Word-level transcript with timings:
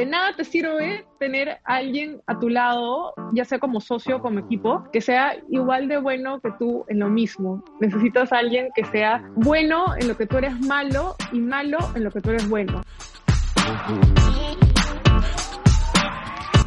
De 0.00 0.06
nada 0.06 0.32
te 0.34 0.46
sirve 0.46 1.04
tener 1.18 1.50
a 1.50 1.74
alguien 1.74 2.22
a 2.26 2.38
tu 2.38 2.48
lado, 2.48 3.12
ya 3.34 3.44
sea 3.44 3.58
como 3.58 3.82
socio 3.82 4.16
o 4.16 4.22
como 4.22 4.38
equipo, 4.38 4.82
que 4.94 5.02
sea 5.02 5.36
igual 5.50 5.88
de 5.88 5.98
bueno 5.98 6.40
que 6.40 6.48
tú 6.58 6.86
en 6.88 7.00
lo 7.00 7.10
mismo. 7.10 7.62
Necesitas 7.80 8.32
a 8.32 8.38
alguien 8.38 8.70
que 8.74 8.86
sea 8.86 9.22
bueno 9.36 9.94
en 10.00 10.08
lo 10.08 10.16
que 10.16 10.24
tú 10.24 10.38
eres 10.38 10.58
malo 10.60 11.16
y 11.32 11.38
malo 11.38 11.76
en 11.94 12.04
lo 12.04 12.10
que 12.10 12.22
tú 12.22 12.30
eres 12.30 12.48
bueno. 12.48 12.80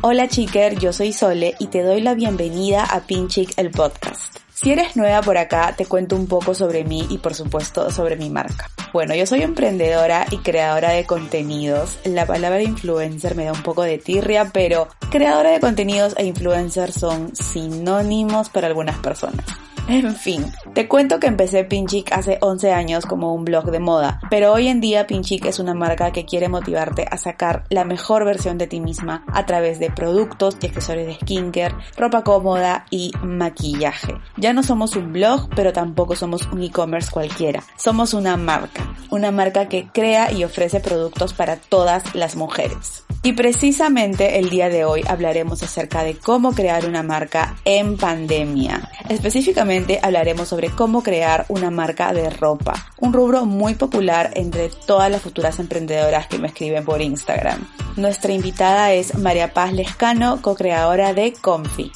Hola 0.01 0.27
chiker, 0.27 0.77
yo 0.77 0.93
soy 0.93 1.11
Sole 1.11 1.55
y 1.57 1.69
te 1.69 1.81
doy 1.81 2.01
la 2.01 2.13
bienvenida 2.13 2.83
a 2.83 2.99
Pinchic 2.99 3.57
el 3.57 3.71
podcast. 3.71 4.37
Si 4.53 4.71
eres 4.71 4.95
nueva 4.95 5.23
por 5.23 5.39
acá, 5.39 5.73
te 5.75 5.87
cuento 5.87 6.15
un 6.15 6.27
poco 6.27 6.53
sobre 6.53 6.83
mí 6.83 7.07
y 7.09 7.17
por 7.17 7.33
supuesto 7.33 7.89
sobre 7.89 8.15
mi 8.15 8.29
marca. 8.29 8.67
Bueno, 8.93 9.15
yo 9.15 9.25
soy 9.25 9.41
emprendedora 9.41 10.27
y 10.29 10.37
creadora 10.37 10.91
de 10.91 11.05
contenidos. 11.05 11.97
La 12.05 12.27
palabra 12.27 12.61
influencer 12.61 13.35
me 13.35 13.45
da 13.45 13.51
un 13.51 13.63
poco 13.63 13.81
de 13.81 13.97
tirria, 13.97 14.51
pero 14.53 14.87
creadora 15.09 15.49
de 15.49 15.59
contenidos 15.59 16.13
e 16.15 16.25
influencer 16.25 16.91
son 16.91 17.35
sinónimos 17.35 18.49
para 18.49 18.67
algunas 18.67 18.99
personas. 18.99 19.45
En 19.89 20.15
fin, 20.15 20.45
te 20.73 20.87
cuento 20.87 21.19
que 21.19 21.27
empecé 21.27 21.65
Pinchic 21.65 22.13
hace 22.13 22.37
11 22.39 22.71
años 22.71 23.05
como 23.05 23.33
un 23.33 23.43
blog 23.43 23.69
de 23.69 23.81
moda, 23.81 24.21
pero 24.29 24.53
hoy 24.53 24.69
en 24.69 24.79
día 24.79 25.07
Pinchic 25.07 25.45
es 25.45 25.59
una 25.59 25.73
marca 25.73 26.11
que 26.11 26.23
quiere 26.23 26.47
motivarte 26.47 27.05
a 27.09 27.17
sacar 27.17 27.65
la 27.69 27.83
mejor 27.83 28.23
versión 28.23 28.57
de 28.57 28.67
ti 28.67 28.79
misma 28.79 29.25
a 29.27 29.45
través 29.45 29.79
de 29.79 29.91
productos 29.91 30.55
y 30.61 30.67
accesorios 30.67 31.07
de 31.07 31.15
skincare, 31.15 31.75
ropa 31.97 32.23
cómoda 32.23 32.85
y 32.91 33.11
maquillaje. 33.23 34.15
Ya 34.37 34.53
no 34.53 34.63
somos 34.63 34.95
un 34.95 35.11
blog, 35.11 35.49
pero 35.53 35.73
tampoco 35.73 36.15
somos 36.15 36.47
un 36.53 36.63
e-commerce 36.63 37.11
cualquiera. 37.11 37.61
Somos 37.75 38.13
una 38.13 38.37
marca, 38.37 38.82
una 39.09 39.31
marca 39.31 39.67
que 39.67 39.87
crea 39.87 40.31
y 40.31 40.43
ofrece 40.43 40.79
productos 40.79 41.33
para 41.33 41.57
todas 41.57 42.15
las 42.15 42.35
mujeres. 42.35 43.03
Y 43.25 43.33
precisamente 43.33 44.39
el 44.39 44.49
día 44.49 44.67
de 44.67 44.83
hoy 44.83 45.01
hablaremos 45.07 45.63
acerca 45.63 46.03
de 46.03 46.17
cómo 46.17 46.51
crear 46.53 46.85
una 46.85 47.03
marca 47.03 47.55
en 47.63 47.95
pandemia. 47.95 48.89
Específicamente 49.07 49.99
hablaremos 50.03 50.49
sobre 50.49 50.69
cómo 50.69 51.03
crear 51.03 51.45
una 51.47 51.71
marca 51.71 52.11
de 52.11 52.29
ropa, 52.29 52.91
un 52.99 53.13
rubro 53.13 53.45
muy 53.45 53.75
popular 53.75 54.31
entre 54.35 54.69
todas 54.69 55.09
las 55.09 55.21
futuras 55.21 55.59
emprendedoras 55.59 56.27
que 56.27 56.37
me 56.37 56.47
escriben 56.47 56.83
por 56.83 57.01
Instagram. 57.01 57.65
Nuestra 57.95 58.33
invitada 58.33 58.91
es 58.91 59.17
María 59.17 59.53
Paz 59.53 59.71
Lescano, 59.71 60.41
co-creadora 60.41 61.13
de 61.13 61.31
Comfy. 61.31 61.91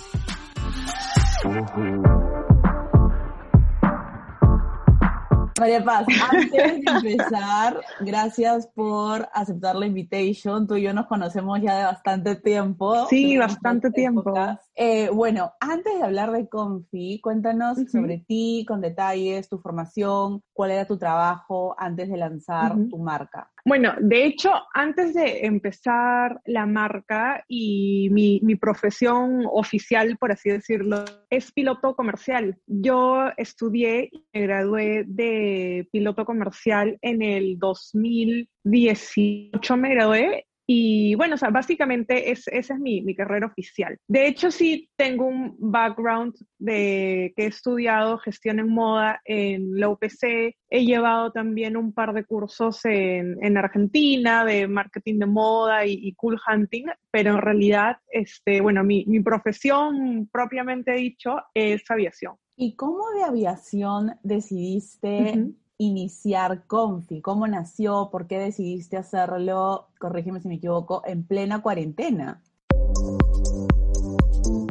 María 5.60 5.84
Paz, 5.84 6.06
antes 6.32 6.52
de 6.52 7.10
empezar, 7.10 7.82
gracias 8.02 8.68
por 8.68 9.28
aceptar 9.34 9.76
la 9.76 9.88
invitation. 9.88 10.68
Tú 10.68 10.76
y 10.76 10.84
yo 10.84 10.94
nos 10.94 11.08
conocemos 11.08 11.60
ya 11.62 11.78
de 11.80 11.86
bastante 11.86 12.36
tiempo. 12.36 13.08
Sí, 13.08 13.38
bastante 13.38 13.90
tiempo. 13.90 14.34
Eh, 14.76 15.10
bueno, 15.10 15.54
antes 15.60 15.98
de 15.98 16.04
hablar 16.04 16.32
de 16.32 16.48
Confi, 16.48 17.20
cuéntanos 17.22 17.80
sobre 17.92 18.20
ti, 18.20 18.66
con 18.68 18.82
detalles, 18.82 19.50
tu 19.50 19.58
formación, 19.58 20.44
cuál 20.54 20.72
era 20.72 20.86
tu 20.86 20.98
trabajo 20.98 21.76
antes 21.78 22.10
de 22.10 22.18
lanzar 22.18 22.76
tu 22.90 22.98
marca. 23.00 23.52
Bueno, 23.68 23.94
de 24.00 24.24
hecho, 24.24 24.54
antes 24.74 25.14
de 25.14 25.46
empezar 25.46 26.40
la 26.46 26.66
marca 26.66 27.44
y 27.50 28.08
mi, 28.12 28.40
mi, 28.42 28.56
profesión 28.56 29.44
oficial, 29.52 30.16
por 30.18 30.32
así 30.32 30.50
decirlo, 30.50 31.04
es 31.30 31.52
piloto 31.52 31.94
comercial. 31.94 32.58
Yo 32.66 33.26
estudié 33.36 34.08
y 34.10 34.26
me 34.34 34.44
gradué 34.44 35.04
de 35.06 35.86
piloto 35.92 36.24
comercial 36.24 36.98
en 37.02 37.22
el 37.22 37.60
2018, 37.60 39.76
me 39.76 39.96
gradué 39.96 40.46
y 40.70 41.16
bueno, 41.16 41.36
o 41.36 41.38
sea, 41.38 41.50
básicamente 41.50 42.30
es, 42.30 42.46
esa 42.50 42.74
es 42.74 42.80
mi, 42.82 43.02
mi, 43.02 43.16
carrera 43.16 43.48
oficial. 43.48 43.98
De 44.06 44.28
hecho, 44.28 44.52
sí 44.52 44.90
tengo 44.98 45.26
un 45.26 45.56
background 45.60 46.36
de 46.60 47.34
que 47.38 47.44
he 47.44 47.48
estudiado 47.48 48.18
gestión 48.18 48.60
en 48.60 48.68
moda 48.68 49.22
en 49.24 49.80
la 49.80 49.88
UPC. 49.88 50.58
He 50.70 50.86
llevado 50.86 51.32
también 51.32 51.78
un 51.78 51.94
par 51.94 52.14
de 52.14 52.26
cursos 52.26 52.84
en, 52.84 53.42
en 53.42 53.58
Argentina 53.58 54.44
de 54.44 54.68
marketing 54.68 55.20
de 55.20 55.26
moda 55.26 55.86
y, 55.86 56.12
cool 56.16 56.38
hunting, 56.46 56.88
pero 57.12 57.32
en 57.32 57.42
realidad, 57.42 57.98
este, 58.12 58.60
bueno, 58.60 58.84
mi, 58.84 59.06
mi 59.08 59.22
profesión 59.22 60.28
propiamente 60.30 60.92
dicho 60.92 61.38
es 61.54 61.90
aviación. 61.90 62.36
¿Y 62.58 62.76
cómo 62.76 63.10
de 63.16 63.24
aviación 63.24 64.16
decidiste 64.22 65.54
iniciar 65.78 66.64
Confi? 66.68 67.22
¿Cómo 67.22 67.48
nació? 67.48 68.10
¿Por 68.12 68.28
qué 68.28 68.40
decidiste 68.40 68.98
hacerlo? 68.98 69.88
Corrígeme 70.00 70.42
si 70.42 70.48
me 70.48 70.56
equivoco, 70.56 71.02
en 71.06 71.24
plena 71.24 71.62
cuarentena. 71.62 72.42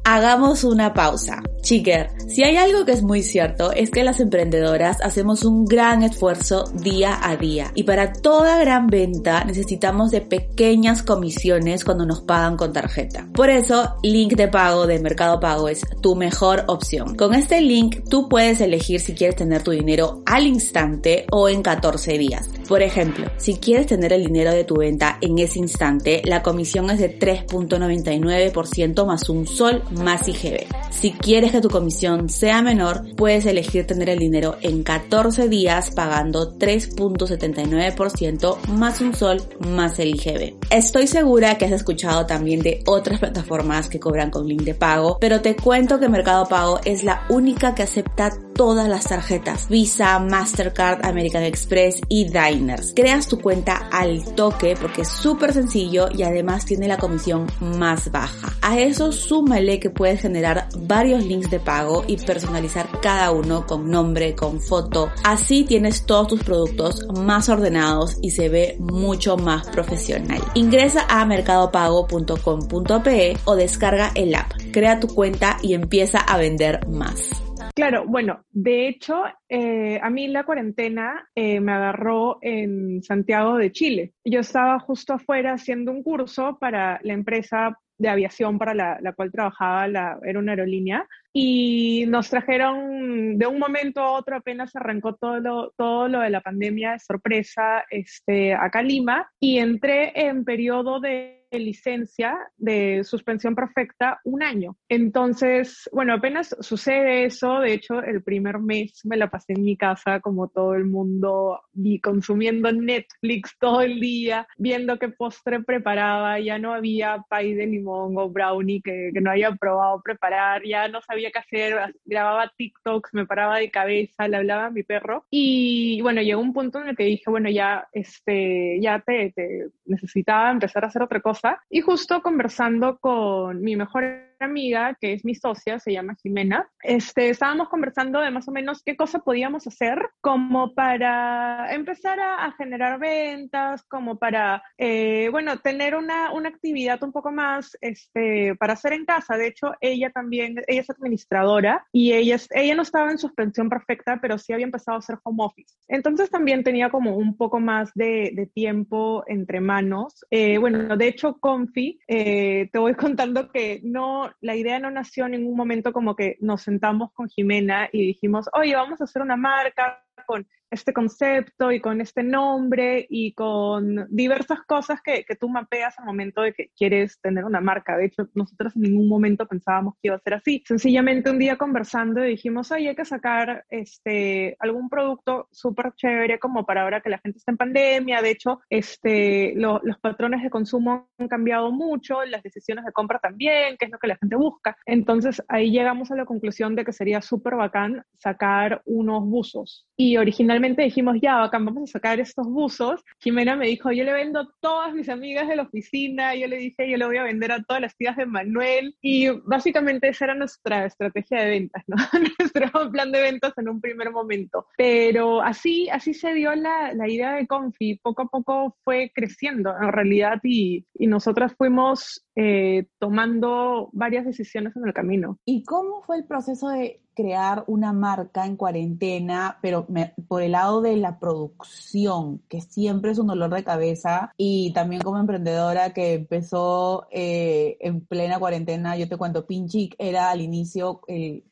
Hagamos 0.05 0.65
una 0.65 0.95
pausa. 0.95 1.43
Chiker, 1.67 2.11
si 2.29 2.45
hay 2.45 2.57
algo 2.59 2.85
que 2.85 2.93
es 2.93 3.03
muy 3.03 3.25
cierto 3.25 3.73
es 3.73 3.91
que 3.91 4.05
las 4.05 4.21
emprendedoras 4.21 4.99
hacemos 5.03 5.45
un 5.45 5.65
gran 5.65 6.05
esfuerzo 6.05 6.71
día 6.73 7.19
a 7.21 7.37
día 7.37 7.73
y 7.75 7.83
para 7.83 8.13
toda 8.13 8.61
gran 8.61 8.87
venta 8.87 9.43
necesitamos 9.43 10.13
de 10.13 10.21
pequeñas 10.21 11.03
comisiones 11.03 11.85
cuando 11.85 12.07
nos 12.07 12.21
pagan 12.21 12.57
con 12.57 12.73
tarjeta. 12.73 13.27
Por 13.35 13.51
eso, 13.51 13.97
link 14.05 14.35
de 14.35 14.47
pago 14.47 14.87
de 14.87 15.01
Mercado 15.01 15.41
Pago 15.41 15.69
es 15.69 15.81
tu 16.01 16.15
mejor 16.15 16.63
opción. 16.69 17.17
Con 17.17 17.35
este 17.35 17.61
link 17.61 18.09
tú 18.09 18.29
puedes 18.29 18.61
elegir 18.61 19.01
si 19.01 19.15
quieres 19.15 19.35
tener 19.35 19.65
tu 19.65 19.73
dinero 19.73 20.23
al 20.25 20.47
instante 20.47 21.27
o 21.33 21.49
en 21.49 21.63
14 21.63 22.17
días. 22.17 22.49
Por 22.69 22.83
ejemplo, 22.83 23.27
si 23.39 23.57
quieres 23.57 23.87
tener 23.87 24.13
el 24.13 24.25
dinero 24.25 24.53
de 24.53 24.63
tu 24.63 24.77
venta 24.77 25.19
en 25.21 25.39
ese 25.41 25.59
instante, 25.59 26.23
la 26.25 26.43
comisión 26.43 26.91
es 26.91 27.01
de 27.01 27.19
3.99% 27.19 29.05
más 29.05 29.29
un 29.29 29.49
sol 29.49 29.83
más 29.91 30.29
IGB. 30.29 30.67
Si 30.91 31.11
quieres 31.13 31.56
tu 31.61 31.69
comisión 31.69 32.29
sea 32.29 32.63
menor, 32.63 33.03
puedes 33.17 33.47
elegir 33.47 33.87
tener 33.87 34.09
el 34.09 34.19
dinero 34.19 34.57
en 34.63 34.83
14 34.83 35.49
días 35.49 35.91
pagando 35.91 36.57
3.79% 36.59 38.67
más 38.69 39.01
un 39.01 39.15
sol 39.15 39.43
más 39.61 39.99
el 39.99 40.15
IGB. 40.15 40.57
Estoy 40.71 41.07
segura 41.07 41.59
que 41.59 41.67
has 41.67 41.73
escuchado 41.73 42.27
también 42.27 42.63
de 42.63 42.83
otras 42.87 43.21
plataformas 43.21 43.89
que 43.89 44.01
cobran 44.01 44.31
con 44.31 44.47
link 44.47 44.63
de 44.63 44.75
pago, 44.75 45.19
pero 45.21 45.41
te 45.41 45.57
cuento 45.57 45.99
que 45.99 46.09
Mercado 46.09 46.47
Pago 46.47 46.81
es 46.85 47.05
la 47.05 47.27
única 47.29 47.75
que 47.75 47.83
acepta 47.83 48.31
todas 48.57 48.89
las 48.89 49.05
tarjetas 49.05 49.69
Visa, 49.69 50.19
Mastercard, 50.19 51.05
American 51.05 51.43
Express 51.43 52.01
y 52.09 52.25
Diners. 52.25 52.93
Creas 52.95 53.29
tu 53.29 53.41
cuenta 53.41 53.89
al 53.93 54.25
toque 54.35 54.77
porque 54.81 55.03
es 55.03 55.09
súper 55.09 55.53
sencillo 55.53 56.09
y 56.13 56.23
además 56.23 56.65
tiene 56.65 56.89
la 56.89 56.97
comisión 56.97 57.47
más 57.61 58.11
baja. 58.11 58.53
A 58.63 58.81
eso 58.81 59.13
súmale 59.13 59.79
que 59.79 59.91
puedes 59.91 60.23
generar 60.23 60.69
varios 60.79 61.25
links 61.25 61.46
de 61.51 61.61
pago 61.61 62.05
y 62.07 62.17
personalizar 62.17 62.89
cada 63.01 63.31
uno 63.31 63.67
con 63.67 63.91
nombre, 63.91 64.35
con 64.35 64.61
foto. 64.61 65.11
Así 65.25 65.65
tienes 65.65 66.07
todos 66.07 66.29
tus 66.29 66.43
productos 66.43 67.07
más 67.17 67.49
ordenados 67.49 68.19
y 68.23 68.31
se 68.31 68.49
ve 68.49 68.77
mucho 68.79 69.37
más 69.37 69.69
profesional. 69.69 70.41
Ingresa 70.55 71.07
a 71.09 71.25
mercadopago.com.pe 71.27 73.37
o 73.45 73.57
descarga 73.57 74.13
el 74.15 74.35
app. 74.35 74.53
Crea 74.73 75.01
tu 75.01 75.09
cuenta 75.09 75.59
y 75.63 75.75
empieza 75.75 76.19
a 76.19 76.39
vender 76.39 76.87
más. 76.89 77.31
Claro, 77.77 78.07
bueno, 78.07 78.43
de 78.53 78.89
hecho, 78.89 79.23
eh, 79.51 80.01
a 80.03 80.09
mí 80.09 80.29
la 80.29 80.45
cuarentena 80.45 81.29
eh, 81.35 81.61
me 81.61 81.73
agarró 81.73 82.39
en 82.41 83.03
Santiago 83.03 83.59
de 83.59 83.71
Chile. 83.71 84.15
Yo 84.25 84.41
estaba 84.41 84.81
justo 84.81 85.13
afuera 85.13 85.53
haciendo 85.53 85.93
un 85.93 86.03
curso 86.03 86.57
para 86.59 86.99
la 87.03 87.13
empresa 87.13 87.79
de 87.99 88.09
aviación 88.09 88.59
para 88.59 88.75
la, 88.75 88.99
la 89.01 89.13
cual 89.13 89.33
trabajaba, 89.33 89.87
era 90.23 90.39
una 90.39 90.53
aerolínea, 90.53 91.07
y 91.33 92.05
nos 92.09 92.31
trajeron 92.31 93.39
de 93.39 93.47
un 93.47 93.59
momento 93.59 94.01
a 94.01 94.13
otro, 94.13 94.37
apenas 94.37 94.75
arrancó 94.75 95.15
todo 95.15 95.41
lo, 95.41 95.73
todo 95.77 96.09
lo 96.09 96.21
de 96.21 96.31
la 96.31 96.41
pandemia 96.41 96.93
de 96.93 96.99
sorpresa 97.01 97.85
este, 97.91 98.55
a 98.55 98.71
Lima, 98.83 99.31
y 99.41 99.59
entré 99.59 100.13
en 100.29 100.45
periodo 100.45 101.01
de 101.01 101.36
licencia 101.51 102.37
de 102.57 103.03
suspensión 103.05 103.55
perfecta 103.55 104.21
un 104.25 104.43
año. 104.43 104.77
Entonces, 104.89 105.89
bueno, 105.93 106.15
apenas 106.15 106.55
sucede 106.61 107.25
eso, 107.25 107.61
de 107.61 107.75
hecho, 107.75 108.03
el 108.03 108.23
primer 108.23 108.59
mes 108.59 109.01
me 109.05 109.17
la 109.17 109.31
pasé 109.31 109.55
en 109.55 109.65
mi 109.65 109.77
casa 109.77 110.21
como 110.21 110.49
todo 110.49 110.75
el 110.75 110.85
mundo, 110.85 111.61
y 111.75 112.01
consumiendo 112.01 112.73
Netflix 112.73 113.57
todo 113.59 113.83
el 113.83 114.01
día, 114.01 114.47
viendo 114.57 114.99
qué 114.99 115.09
postre 115.09 115.63
preparaba, 115.63 116.41
ya 116.41 116.59
no 116.59 116.73
había 116.73 117.25
pay 117.29 117.55
de 117.55 117.67
limón 117.67 118.17
o 118.17 118.29
brownie 118.29 118.81
que, 118.83 119.11
que 119.13 119.21
no 119.21 119.31
había 119.31 119.53
probado 119.53 120.01
preparar, 120.03 120.63
ya 120.65 120.89
no 120.89 121.01
sabía 121.03 121.31
qué 121.31 121.39
hacer, 121.39 121.95
grababa 122.05 122.53
TikToks, 122.57 123.15
me 123.15 123.27
paraba 123.27 123.59
de 123.59 123.71
cabeza, 123.71 124.29
le 124.29 124.37
hablaba 124.37 124.67
a 124.67 124.71
mi 124.71 124.83
perro 124.83 125.25
y 125.31 126.01
bueno, 126.03 126.23
llegó 126.23 126.41
un 126.41 126.53
punto 126.53 126.81
en 126.81 126.89
el 126.89 126.97
que 126.97 127.05
dije, 127.05 127.31
bueno, 127.31 127.51
ya, 127.51 127.87
este, 127.93 128.79
ya 128.81 129.01
te, 129.01 129.33
te 129.35 129.69
necesitaba 129.85 130.51
empezar 130.51 130.85
a 130.85 130.89
hacer 130.89 131.03
otra 131.03 131.21
cosa 131.21 131.36
y 131.71 131.81
justo 131.81 132.23
conversando 132.23 132.99
con 132.99 133.61
mi 133.63 133.77
mejor 133.77 134.05
amiga, 134.45 134.97
que 135.01 135.13
es 135.13 135.25
mi 135.25 135.35
socia, 135.35 135.79
se 135.79 135.93
llama 135.93 136.17
Jimena, 136.23 136.69
este, 136.83 137.31
estábamos 137.31 137.69
conversando 137.69 138.21
de 138.21 138.31
más 138.31 138.47
o 138.49 138.53
menos 138.53 138.83
qué 138.85 138.97
cosa 138.97 139.21
podíamos 139.21 139.67
hacer 139.67 139.99
como 140.21 140.75
para 140.75 141.75
empezar 141.75 142.21
a, 142.21 142.53
generar 142.57 142.99
ventas, 142.99 143.83
como 143.85 144.19
para, 144.19 144.63
eh, 144.79 145.29
bueno, 145.31 145.59
tener 145.59 145.95
una, 145.95 146.33
una, 146.33 146.49
actividad 146.49 147.03
un 147.03 147.13
poco 147.13 147.33
más 147.33 147.77
este, 147.81 148.55
para 148.57 148.75
hacer 148.75 148.93
en 148.93 149.05
casa. 149.05 149.37
De 149.37 149.49
hecho, 149.49 149.73
ella 149.81 150.11
también, 150.11 150.63
ella 150.67 150.81
es 150.81 150.91
administradora 150.91 151.87
y 151.93 152.13
ella, 152.13 152.37
ella 152.51 152.75
no 152.75 152.83
estaba 152.83 153.11
en 153.11 153.19
suspensión 153.19 153.69
perfecta, 153.69 154.19
pero 154.21 154.39
sí 154.39 154.53
había 154.53 154.67
empezado 154.67 154.97
a 154.97 155.01
hacer 155.01 155.19
home 155.23 155.45
office. 155.45 155.75
Entonces 155.89 156.31
también 156.31 156.65
tenía 156.65 156.91
como 156.91 157.17
un 157.17 157.37
poco 157.37 157.61
más 157.61 157.91
de, 157.95 158.31
de 158.35 158.47
tiempo 158.47 159.25
entre 159.27 159.61
manos. 159.61 160.25
Eh, 160.31 160.59
bueno, 160.59 160.97
de 160.97 161.09
hecho, 161.09 161.39
Confi, 161.39 161.99
eh, 162.07 162.69
te 162.73 162.79
voy 162.79 162.95
contando 163.17 163.51
que 163.51 163.81
no, 163.83 164.26
la 164.41 164.57
idea 164.57 164.79
no 164.79 164.91
nació 164.91 165.27
en 165.27 165.33
ningún 165.33 165.57
momento 165.57 165.93
como 165.93 166.17
que 166.17 166.37
nos 166.41 166.63
sentamos 166.63 167.13
con 167.13 167.29
Jimena 167.29 167.89
y 167.93 168.07
dijimos, 168.07 168.49
oye, 168.53 168.75
vamos 168.75 169.01
a 169.01 169.05
hacer 169.05 169.23
una 169.23 169.37
marca 169.37 170.05
con 170.27 170.47
este 170.71 170.93
concepto 170.93 171.73
y 171.73 171.81
con 171.81 172.01
este 172.01 172.23
nombre 172.23 173.07
y 173.09 173.33
con 173.35 174.07
diversas 174.11 174.61
cosas 174.67 175.01
que, 175.03 175.25
que, 175.25 175.37
tú 175.37 175.49
mapeas 175.49 175.99
al 175.99 176.07
momento 176.07 176.43
de 176.43 176.53
que 176.53 176.71
quieres 176.77 177.21
tener 177.21 177.45
una 177.45 177.61
marca. 177.61 177.97
De 177.97 178.07
hecho, 178.07 178.29
nosotros 178.35 178.75
en 178.77 178.83
ningún 178.83 179.09
momento 179.09 179.47
pensábamos 179.47 179.95
que 179.95 180.09
iba 180.09 180.17
a 180.17 180.21
ser 180.21 180.35
así. 180.35 180.63
Sencillamente 180.67 181.31
un 181.31 181.39
día 181.39 181.57
conversando 181.57 182.23
dijimos, 182.23 182.73
oye, 182.73 182.91
hay 182.91 182.97
que 182.97 183.05
sacar 183.05 183.65
este, 183.71 184.57
algún 184.59 184.89
producto 184.89 185.49
súper 185.53 185.93
chévere 185.95 186.39
como 186.39 186.65
para 186.65 186.83
ahora 186.83 187.01
que 187.01 187.11
la 187.11 187.19
gente 187.19 187.39
está 187.39 187.53
en 187.53 187.59
pandemia. 187.59 188.23
De 188.23 188.31
hecho, 188.31 188.61
este, 188.71 189.55
los 189.57 189.99
patrones 190.01 190.43
de 190.43 190.51
consumo 190.51 191.09
han 191.19 191.29
cambiado 191.29 191.71
mucho, 191.71 192.25
las 192.25 192.43
decisiones 192.43 192.85
de 192.85 192.93
compra 192.93 193.19
también, 193.19 193.77
que 193.77 193.87
es 193.87 193.91
lo 193.91 193.99
que 193.99 194.09
la 194.09 194.17
gente 194.17 194.37
busca. 194.37 194.77
Entonces 194.87 195.43
ahí 195.49 195.71
llegamos 195.71 196.11
a 196.11 196.17
la 196.17 196.25
conclusión 196.25 196.75
de 196.75 196.85
que 196.85 196.93
sería 196.93 197.21
súper 197.23 197.55
bacán 197.55 198.03
sacar 198.15 198.83
unos 198.85 199.25
buzos. 199.25 199.87
Y 199.97 200.17
originalmente 200.17 200.56
dijimos, 200.61 201.17
ya, 201.21 201.37
bacán, 201.37 201.65
vamos 201.65 201.91
a 201.91 201.93
sacar 201.93 202.21
estos 202.21 202.47
buzos. 202.47 203.03
Jimena 203.21 203.57
me 203.57 203.67
dijo, 203.67 203.93
yo 203.93 204.05
le 204.05 204.13
vendo 204.13 204.41
a 204.41 204.49
todas 204.61 204.95
mis 204.95 205.09
amigas 205.09 205.49
de 205.49 205.57
la 205.57 205.63
oficina, 205.63 206.35
yo 206.35 206.47
le 206.47 206.57
dije, 206.57 206.91
yo 206.91 206.97
le 206.97 207.07
voy 207.07 207.17
a 207.17 207.25
vender 207.25 207.53
a 207.53 207.63
todas 207.63 207.83
las 207.83 207.97
tías 207.97 208.17
de 208.17 208.27
Manuel. 208.27 208.95
Y 209.01 209.29
básicamente 209.45 210.09
esa 210.09 210.27
era 210.27 210.35
nuestra 210.35 210.87
estrategia 210.87 211.41
de 211.43 211.51
ventas, 211.51 211.83
¿no? 211.87 211.97
Nuestro 212.39 212.91
plan 212.91 213.13
de 213.13 213.23
ventas 213.23 213.53
en 213.57 213.69
un 213.69 213.81
primer 213.81 214.11
momento. 214.11 214.67
Pero 214.77 215.43
así, 215.43 215.89
así 215.91 216.15
se 216.15 216.35
dio 216.35 216.55
la, 216.55 216.93
la 216.95 217.09
idea 217.09 217.33
de 217.35 217.47
Confi. 217.47 217.99
Poco 218.03 218.23
a 218.23 218.29
poco 218.29 218.77
fue 218.85 219.11
creciendo 219.15 219.75
en 219.81 219.93
realidad 219.93 220.41
y, 220.43 220.87
y 220.95 221.07
nosotras 221.07 221.55
fuimos 221.57 222.27
eh, 222.35 222.87
tomando 222.99 223.91
varias 223.93 224.25
decisiones 224.25 224.77
en 224.77 224.87
el 224.87 224.93
camino. 224.93 225.39
¿Y 225.45 225.65
cómo 225.65 226.03
fue 226.03 226.19
el 226.19 226.27
proceso 226.27 226.69
de 226.69 227.01
crear 227.17 227.65
una 227.67 227.93
marca 227.93 228.45
en 228.47 228.57
cuarentena, 228.57 229.59
pero 229.63 229.87
por 230.29 230.43
el 230.43 230.53
lado 230.53 230.83
de 230.83 230.97
la 230.97 231.19
producción, 231.19 232.43
que 232.49 232.61
siempre 232.61 233.11
es 233.11 233.19
un 233.19 233.29
dolor 233.29 233.53
de 233.55 233.65
cabeza, 233.65 234.33
y 234.37 234.73
también 234.75 235.01
como 235.01 235.19
emprendedora 235.19 235.95
que 235.95 236.13
empezó 236.13 237.07
eh, 237.11 237.79
en 237.81 238.05
plena 238.07 238.39
cuarentena, 238.39 238.97
yo 238.97 239.09
te 239.09 239.17
cuento, 239.17 239.47
Pinchic 239.47 239.97
era 239.99 240.31
al 240.31 240.43
inicio 240.43 241.01
el, 241.09 241.45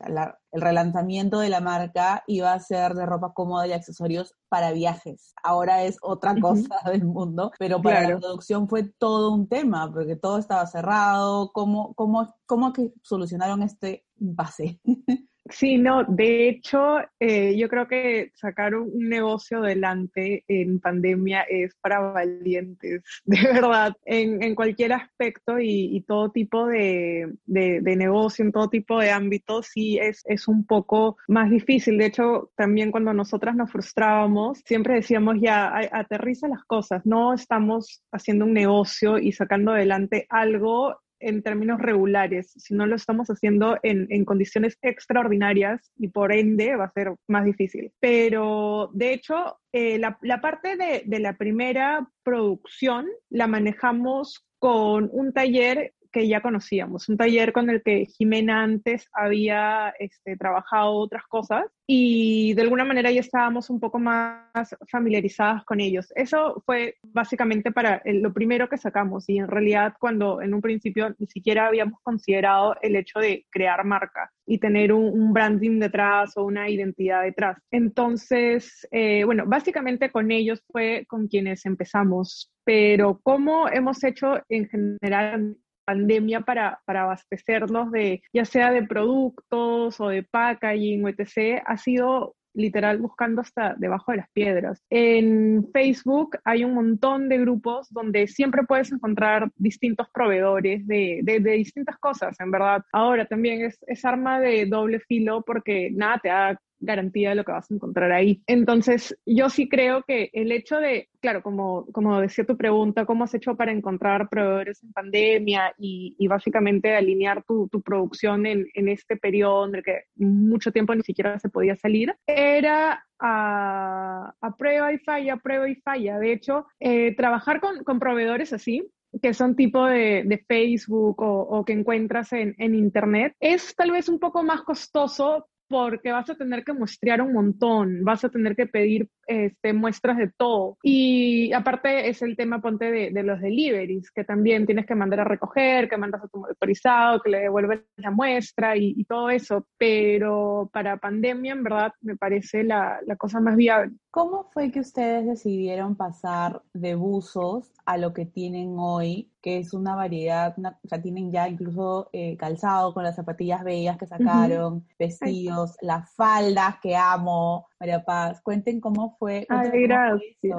el 0.53 0.61
relanzamiento 0.61 1.41
de 1.41 1.49
la 1.49 1.61
marca 1.61 2.23
iba 2.27 2.53
a 2.53 2.61
ser 2.61 2.95
de 2.95 3.07
ropa 3.07 3.33
cómoda 3.33 3.67
y 3.67 3.73
accesorios 3.73 4.35
para 4.49 4.71
viajes. 4.73 5.35
Ahora 5.43 5.83
es 5.83 5.97
otra 6.03 6.39
cosa 6.39 6.77
del 6.91 7.05
mundo, 7.05 7.53
pero 7.59 7.81
para 7.81 8.09
la 8.09 8.19
producción 8.19 8.69
fue 8.69 8.85
todo 8.85 9.33
un 9.33 9.49
tema, 9.49 9.91
porque 9.91 10.15
todo 10.17 10.39
estaba 10.39 10.67
cerrado. 10.67 11.51
¿Cómo, 11.53 11.95
cómo, 11.95 12.35
cómo 12.47 12.73
que 12.73 12.93
solucionaron 13.03 13.63
este 13.63 14.05
impasse? 14.21 14.79
Sí, 15.51 15.77
no, 15.77 16.05
de 16.05 16.49
hecho, 16.49 17.01
eh, 17.21 17.55
yo 17.59 17.69
creo 17.69 17.87
que 17.87 18.33
sacar 18.35 18.75
un 18.75 19.11
negocio 19.11 19.59
adelante 19.59 20.43
en 20.49 20.81
pandemia 20.81 21.43
es 21.43 21.75
para 21.83 22.01
valientes, 22.01 23.03
de 23.25 23.43
verdad, 23.43 23.95
en, 24.07 24.43
en 24.43 24.55
cualquier 24.55 24.95
aspecto 24.95 25.59
y, 25.61 26.03
todo 26.07 26.31
tipo 26.31 26.67
de, 26.67 27.31
de, 27.45 27.97
negocio, 27.97 28.45
en 28.45 28.53
todo 28.53 28.69
tipo 28.69 28.99
de 28.99 29.11
ámbitos, 29.11 29.67
sí 29.67 29.99
es, 29.99 30.23
es 30.27 30.49
un 30.49 30.65
poco 30.67 31.19
más 31.29 31.51
difícil. 31.51 31.99
De 31.99 32.07
hecho, 32.07 32.51
también 32.57 32.91
cuando 32.91 33.13
nosotras 33.13 33.55
nos 33.55 33.71
frustrábamos, 33.71 34.63
siempre 34.65 34.95
decíamos, 34.95 35.37
ya, 35.41 35.73
aterriza 35.93 36.49
las 36.49 36.65
cosas, 36.65 37.05
no 37.05 37.35
estamos 37.35 38.03
haciendo 38.13 38.47
un 38.47 38.55
negocio 38.55 39.19
y 39.19 39.33
sacando 39.33 39.73
adelante 39.73 40.27
algo 40.31 40.97
en 41.25 41.43
términos 41.43 41.81
regulares, 41.81 42.53
si 42.57 42.75
no 42.75 42.87
lo 42.87 42.97
estamos 42.97 43.29
haciendo 43.29 43.79
en, 43.83 44.07
en, 44.11 44.25
condiciones 44.25 44.79
extraordinarias 44.83 45.91
y 45.97 46.09
por 46.09 46.33
ende 46.33 46.77
va 46.77 46.85
a 46.85 46.93
ser 46.93 47.15
más 47.29 47.45
difícil. 47.45 47.93
Pero 48.01 48.91
de 48.93 49.13
hecho, 49.13 49.59
eh, 49.73 49.99
la, 49.99 50.19
la, 50.23 50.41
parte 50.41 50.77
de, 50.77 51.03
de 51.07 51.19
la 51.19 51.37
primera 51.37 52.09
producción 52.23 53.07
la 53.31 53.47
manejamos 53.47 54.47
con 54.59 55.09
un 55.13 55.33
taller 55.33 55.93
que 56.15 56.29
ya 56.29 56.41
conocíamos, 56.41 57.09
un 57.09 57.17
taller 57.17 57.53
con 57.53 57.69
el 57.69 57.83
que 57.83 58.07
Jimena 58.07 58.63
antes 58.63 59.09
había 59.13 59.93
este, 59.99 60.37
trabajado 60.37 60.93
otras 60.93 61.25
cosas 61.25 61.65
y 61.89 62.55
de 62.55 62.63
alguna 62.63 62.85
manera 62.85 63.11
ya 63.11 63.19
estábamos 63.19 63.69
un 63.69 63.81
poco 63.81 63.99
más 63.99 64.77
familiarizadas 64.89 65.65
con 65.65 65.81
ellos. 65.81 66.13
Eso 66.15 66.63
fue 66.65 66.99
básicamente 67.03 67.73
para 67.73 68.01
lo 68.05 68.33
primero 68.33 68.69
que 68.69 68.79
sacamos 68.79 69.29
y 69.29 69.39
en 69.39 69.49
realidad 69.49 69.95
cuando 69.99 70.41
en 70.41 70.55
un 70.55 70.61
principio 70.61 71.13
ni 71.19 71.27
siquiera 71.27 71.67
habíamos 71.67 72.01
considerado 72.03 72.77
el 72.81 72.95
hecho 72.95 73.19
de 73.19 73.45
crear 73.51 73.85
marca 73.85 74.31
y 74.47 74.59
tener 74.59 74.93
un, 74.93 75.33
branding 75.33 75.81
detrás 75.81 76.37
o 76.37 76.45
una 76.45 76.71
identidad 76.71 77.25
detrás. 77.25 77.59
Entonces, 77.73 78.87
eh, 78.93 79.25
bueno, 79.25 79.45
básicamente 79.47 80.11
con 80.11 80.31
ellos 80.31 80.63
fue 80.71 81.07
con 81.09 81.27
quienes 81.27 81.67
empezamos, 81.67 82.53
pero 82.63 83.19
¿cómo 83.25 83.69
hemos 83.69 84.05
hecho 84.05 84.41
en 84.49 84.69
general 84.69 85.57
pandemia 85.85 86.41
para, 86.41 86.81
para 86.85 87.03
abastecernos 87.03 87.91
de, 87.91 88.23
ya 88.33 88.45
sea 88.45 88.71
de 88.71 88.83
productos 88.83 90.01
o 90.01 90.09
de 90.09 90.23
packaging 90.23 91.05
o 91.05 91.09
etc., 91.09 91.63
ha 91.65 91.77
sido 91.77 92.35
literal 92.55 92.99
buscando 92.99 93.43
hasta 93.43 93.75
debajo 93.77 94.13
de 94.13 94.19
las 94.19 94.31
piedras. 94.31 94.83
En 94.89 95.69
Facebook 95.73 96.39
hay 96.45 96.65
un 96.65 96.75
montón 96.75 97.29
de 97.29 97.39
grupos 97.39 97.89
donde 97.91 98.27
siempre 98.29 98.63
puedes 98.63 98.93
encontrar 98.93 99.51
distintos 99.57 100.09
proveedores 100.13 100.87
de, 100.87 101.21
de, 101.23 101.41
distintas 101.41 101.99
cosas, 101.99 102.39
en 102.41 102.51
verdad. 102.51 102.83
Ahora 102.93 103.27
también 103.27 103.63
es, 103.63 103.77
es, 103.87 104.05
arma 104.05 104.41
de 104.41 104.67
doble 104.67 105.01
filo 105.01 105.43
porque 105.45 105.91
nada 105.93 106.21
te 106.23 106.29
da 106.29 106.61
garantía 106.85 107.31
de 107.31 107.37
lo 107.37 107.45
que 107.45 107.53
vas 107.53 107.71
a 107.71 107.75
encontrar 107.75 108.13
ahí. 108.13 108.43
Entonces, 108.47 109.17
yo 109.27 109.49
sí 109.49 109.69
creo 109.69 110.03
que 110.03 110.31
el 110.33 110.53
hecho 110.53 110.79
de, 110.79 111.09
claro, 111.21 111.43
como, 111.43 111.87
como 111.93 112.21
decía 112.21 112.45
tu 112.45 112.57
pregunta, 112.57 113.07
¿cómo 113.07 113.25
has 113.25 113.35
hecho 113.35 113.57
para 113.57 113.73
encontrar 113.73 114.29
proveedores 114.29 114.83
en 114.83 114.93
pandemia 114.93 115.75
y, 115.79 116.15
básicamente 116.29 116.95
alinear 116.95 117.45
tu, 117.45 117.69
producción 117.85 118.47
en, 118.47 118.69
este 118.75 119.17
periodo 119.17 119.67
en 119.67 119.75
el 119.77 119.83
que 119.83 120.05
mucho 120.17 120.73
tiempo 120.73 120.95
ni 120.95 121.03
siquiera 121.03 121.39
se 121.39 121.49
podía 121.49 121.77
salir? 121.77 122.15
Era 122.27 123.05
a, 123.19 124.35
prueba 124.59 124.93
y 124.93 124.99
falla, 124.99 125.37
prueba 125.37 125.69
y 125.69 125.77
falla. 125.77 126.19
De 126.19 126.33
hecho, 126.33 126.67
eh, 126.81 127.15
trabajar 127.15 127.61
con, 127.61 127.99
proveedores 127.99 128.53
así 128.53 128.87
que 129.23 129.33
son 129.33 129.55
tipo 129.55 129.87
de, 129.87 130.45
Facebook 130.49 131.23
o, 131.23 131.65
que 131.65 131.73
encuentras 131.73 132.33
en, 132.33 132.57
en, 132.59 132.75
Internet, 132.75 133.35
es 133.39 133.75
tal 133.77 133.93
vez 133.93 134.09
un 134.09 134.19
poco 134.19 134.43
más 134.43 134.63
costoso 134.63 135.47
porque 135.75 136.13
vas 136.13 136.31
a 136.31 136.37
tener 136.37 136.63
que 136.63 136.73
muestrear 136.73 137.21
un 137.21 137.33
montón, 137.33 138.05
vas 138.05 138.25
a 138.25 138.29
tener 138.29 138.55
que 138.55 138.69
pedir 138.69 139.09
este, 139.27 139.73
muestras 139.73 140.17
de 140.19 140.31
todo. 140.31 140.79
Y 140.85 141.53
aparte 141.53 142.09
es 142.09 142.23
el 142.23 142.37
tema, 142.37 142.63
ponte, 142.63 142.93
de, 142.93 143.23
los 143.25 143.41
deliveries, 143.41 144.13
que 144.13 144.23
también 144.23 144.67
tienes 144.67 144.87
que 144.87 144.95
mandar 144.95 145.19
a 145.19 145.25
recoger, 145.25 145.89
que 145.89 145.97
mandas 145.97 146.23
a 146.23 146.29
tu 146.29 146.47
autorizado, 146.47 147.21
que 147.21 147.31
le 147.31 147.41
devuelves 147.41 147.81
la 147.97 148.13
muestra 148.13 148.77
y, 148.77 149.05
todo 149.09 149.31
eso. 149.31 149.67
Pero 149.77 150.71
para 150.73 150.97
pandemia, 150.99 151.55
en 151.55 151.65
verdad, 151.65 151.93
me 152.03 152.17
parece 152.17 152.63
la 152.63 153.01
cosa 153.19 153.41
más 153.41 153.57
viable. 153.57 153.97
¿Cómo 154.15 154.49
fue 154.53 154.71
que 154.71 154.79
ustedes 154.79 155.27
decidieron 155.27 155.97
pasar 155.97 156.63
de 156.73 156.95
buzos 156.95 157.73
a 157.85 157.99
lo 157.99 158.15
que 158.15 158.25
tienen 158.25 158.77
hoy, 158.79 159.33
que 159.43 159.59
es 159.59 159.75
una 159.75 159.97
variedad, 159.97 160.55
una, 160.57 160.79
o 160.85 160.87
sea, 160.87 161.03
tienen 161.03 161.33
ya 161.33 161.49
incluso 161.49 162.11
eh, 162.13 162.37
calzado 162.37 162.95
con 162.95 163.03
las 163.03 163.17
zapatillas 163.17 163.65
bellas 163.65 163.99
que 163.99 164.07
sacaron, 164.07 164.75
uh 164.75 164.77
-huh. 164.77 164.97
vestidos, 165.01 165.73
Ay. 165.83 165.89
las 165.89 166.15
faldas 166.15 166.77
que 166.81 166.95
amo, 166.95 167.67
María 167.81 168.05
Paz. 168.05 168.41
Cuenten 168.41 168.81
cómo 168.81 169.17
fue. 169.19 169.47
Ay, 169.49 169.83
gracias. 169.83 170.59